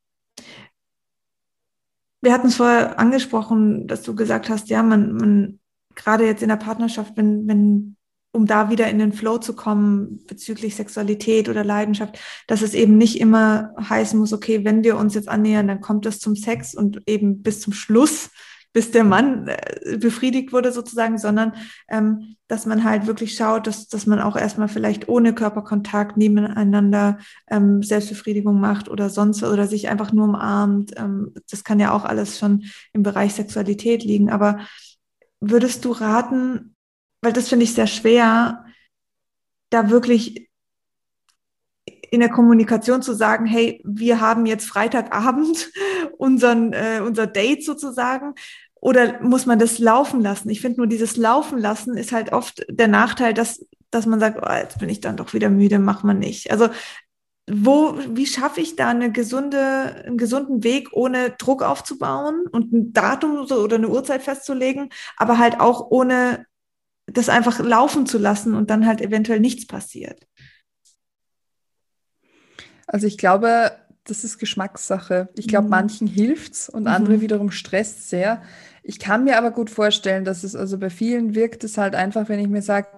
[2.20, 5.60] Wir hatten es vorher angesprochen, dass du gesagt hast, ja, man, man
[5.94, 7.96] gerade jetzt in der Partnerschaft, wenn, wenn
[8.32, 12.96] um da wieder in den Flow zu kommen bezüglich Sexualität oder Leidenschaft, dass es eben
[12.96, 16.74] nicht immer heißen muss, okay, wenn wir uns jetzt annähern, dann kommt es zum Sex
[16.74, 18.30] und eben bis zum Schluss,
[18.72, 21.52] bis der Mann äh, befriedigt wurde sozusagen, sondern
[21.88, 27.18] ähm, dass man halt wirklich schaut, dass, dass man auch erstmal vielleicht ohne Körperkontakt nebeneinander
[27.50, 30.92] ähm, Selbstbefriedigung macht oder sonst oder sich einfach nur umarmt.
[30.96, 32.64] Ähm, das kann ja auch alles schon
[32.94, 34.30] im Bereich Sexualität liegen.
[34.30, 34.60] Aber
[35.40, 36.71] würdest du raten,
[37.22, 38.66] weil das finde ich sehr schwer,
[39.70, 40.50] da wirklich
[42.10, 45.70] in der Kommunikation zu sagen, hey, wir haben jetzt Freitagabend
[46.18, 48.34] unseren, äh, unser Date sozusagen.
[48.74, 50.50] Oder muss man das laufen lassen?
[50.50, 54.40] Ich finde nur dieses Laufen lassen ist halt oft der Nachteil, dass, dass man sagt,
[54.42, 56.50] oh, jetzt bin ich dann doch wieder müde, macht man nicht.
[56.50, 56.68] Also
[57.50, 62.92] wo, wie schaffe ich da eine gesunde, einen gesunden Weg, ohne Druck aufzubauen und ein
[62.92, 66.46] Datum oder eine Uhrzeit festzulegen, aber halt auch ohne
[67.12, 70.26] das einfach laufen zu lassen und dann halt eventuell nichts passiert?
[72.86, 73.72] Also ich glaube,
[74.04, 75.28] das ist Geschmackssache.
[75.36, 75.70] Ich glaube, mhm.
[75.70, 76.88] manchen hilft's und mhm.
[76.88, 78.42] andere wiederum stresst sehr.
[78.82, 82.28] Ich kann mir aber gut vorstellen, dass es also bei vielen wirkt es halt einfach,
[82.28, 82.88] wenn ich mir sage,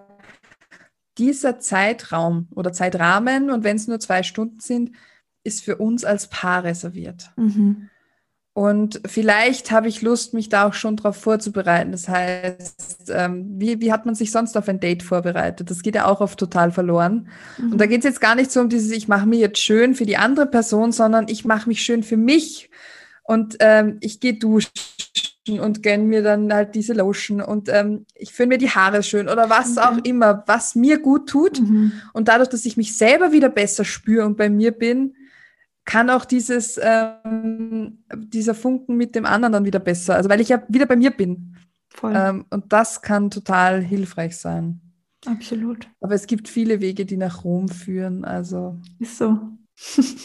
[1.19, 4.93] dieser Zeitraum oder Zeitrahmen und wenn es nur zwei Stunden sind,
[5.45, 7.31] ist für uns als Paar reserviert.
[7.37, 7.91] Mhm.
[8.55, 11.91] Und vielleicht habe ich Lust, mich da auch schon darauf vorzubereiten.
[11.91, 15.71] Das heißt, ähm, wie, wie hat man sich sonst auf ein Date vorbereitet?
[15.71, 17.29] Das geht ja auch oft total verloren.
[17.59, 17.73] Mhm.
[17.73, 19.97] Und da geht es jetzt gar nicht so um dieses, ich mache mir jetzt schön
[19.97, 22.71] für die andere Person, sondern ich mache mich schön für mich.
[23.25, 24.71] Und ähm, ich gehe duschen
[25.49, 29.29] und gönne mir dann halt diese Lotion und ähm, ich finde mir die Haare schön
[29.29, 29.87] oder was okay.
[29.87, 31.61] auch immer, was mir gut tut.
[31.61, 31.93] Mhm.
[32.13, 35.15] Und dadurch, dass ich mich selber wieder besser spüre und bei mir bin,
[35.85, 40.15] kann auch dieses, ähm, dieser Funken mit dem anderen dann wieder besser.
[40.17, 41.57] Also weil ich ja wieder bei mir bin.
[42.03, 44.81] Ähm, und das kann total hilfreich sein.
[45.27, 45.89] Absolut.
[46.01, 48.25] Aber es gibt viele Wege, die nach Rom führen.
[48.25, 48.79] Also.
[48.99, 49.39] Ist so.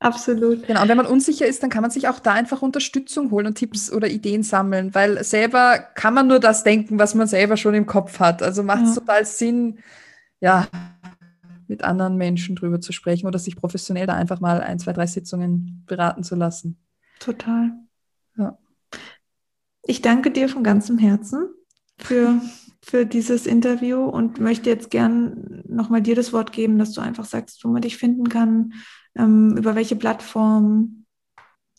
[0.00, 0.66] Absolut.
[0.66, 3.46] Genau, und wenn man unsicher ist, dann kann man sich auch da einfach Unterstützung holen
[3.46, 7.56] und Tipps oder Ideen sammeln, weil selber kann man nur das denken, was man selber
[7.56, 8.42] schon im Kopf hat.
[8.42, 9.00] Also macht es ja.
[9.00, 9.78] total Sinn,
[10.40, 10.66] ja,
[11.70, 15.06] mit anderen Menschen drüber zu sprechen oder sich professionell da einfach mal ein, zwei, drei
[15.06, 16.76] Sitzungen beraten zu lassen.
[17.20, 17.70] Total.
[18.36, 18.58] Ja.
[19.84, 21.48] Ich danke dir von ganzem Herzen
[21.96, 22.42] für,
[22.82, 27.24] für dieses Interview und möchte jetzt gern nochmal dir das Wort geben, dass du einfach
[27.24, 28.72] sagst, wo man dich finden kann,
[29.14, 31.06] ähm, über welche Plattform.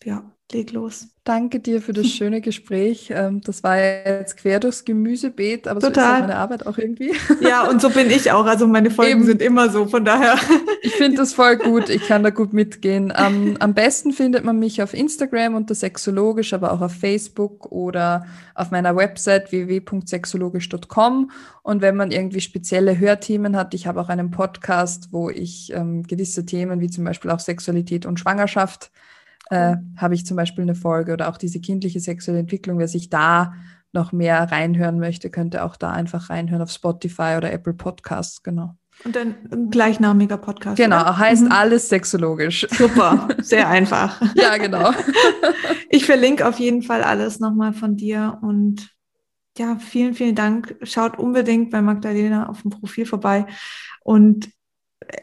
[0.04, 1.08] Ja, leg los.
[1.24, 3.12] Danke dir für das schöne Gespräch.
[3.14, 6.04] Ähm, das war jetzt quer durchs Gemüsebeet, aber Total.
[6.04, 7.12] so ist meine Arbeit auch irgendwie.
[7.40, 8.44] Ja, und so bin ich auch.
[8.46, 9.24] Also meine Folgen Eben.
[9.24, 10.36] sind immer so, von daher.
[10.82, 11.88] Ich finde das voll gut.
[11.88, 13.12] Ich kann da gut mitgehen.
[13.12, 18.26] Am, am besten findet man mich auf Instagram unter sexologisch, aber auch auf Facebook oder
[18.54, 21.30] auf meiner Website www.sexologisch.com.
[21.62, 26.02] Und wenn man irgendwie spezielle Hörthemen hat, ich habe auch einen Podcast, wo ich ähm,
[26.02, 28.90] gewisse Themen wie zum Beispiel auch Sexualität und Schwangerschaft
[29.52, 32.78] äh, habe ich zum Beispiel eine Folge oder auch diese kindliche sexuelle Entwicklung.
[32.78, 33.52] Wer sich da
[33.92, 38.76] noch mehr reinhören möchte, könnte auch da einfach reinhören auf Spotify oder Apple Podcasts, genau.
[39.04, 40.78] Und ein, ein gleichnamiger Podcast.
[40.78, 41.18] Genau, oder?
[41.18, 41.52] heißt mhm.
[41.52, 42.66] alles sexologisch.
[42.70, 44.22] Super, sehr einfach.
[44.34, 44.92] ja, genau.
[45.90, 48.88] ich verlinke auf jeden Fall alles nochmal von dir und
[49.58, 50.76] ja, vielen, vielen Dank.
[50.82, 53.44] Schaut unbedingt bei Magdalena auf dem Profil vorbei
[54.02, 54.48] und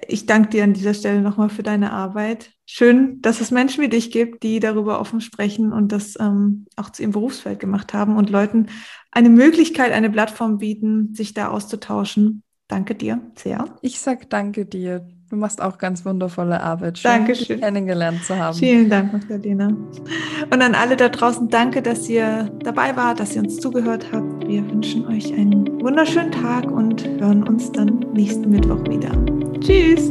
[0.07, 2.51] ich danke dir an dieser Stelle nochmal für deine Arbeit.
[2.65, 6.89] Schön, dass es Menschen wie dich gibt, die darüber offen sprechen und das ähm, auch
[6.89, 8.67] zu ihrem Berufsfeld gemacht haben und Leuten
[9.11, 12.43] eine Möglichkeit, eine Plattform bieten, sich da auszutauschen.
[12.67, 13.65] Danke dir sehr.
[13.82, 15.07] Ich sag danke dir.
[15.30, 16.97] Du machst auch ganz wundervolle Arbeit.
[16.97, 17.57] Schön, Dankeschön.
[17.57, 18.57] dich kennengelernt zu haben.
[18.57, 19.67] Vielen Dank, Magdalena.
[19.67, 24.47] Und an alle da draußen, danke, dass ihr dabei wart, dass ihr uns zugehört habt.
[24.47, 29.39] Wir wünschen euch einen wunderschönen Tag und hören uns dann nächsten Mittwoch wieder.
[29.62, 30.10] Tschüss.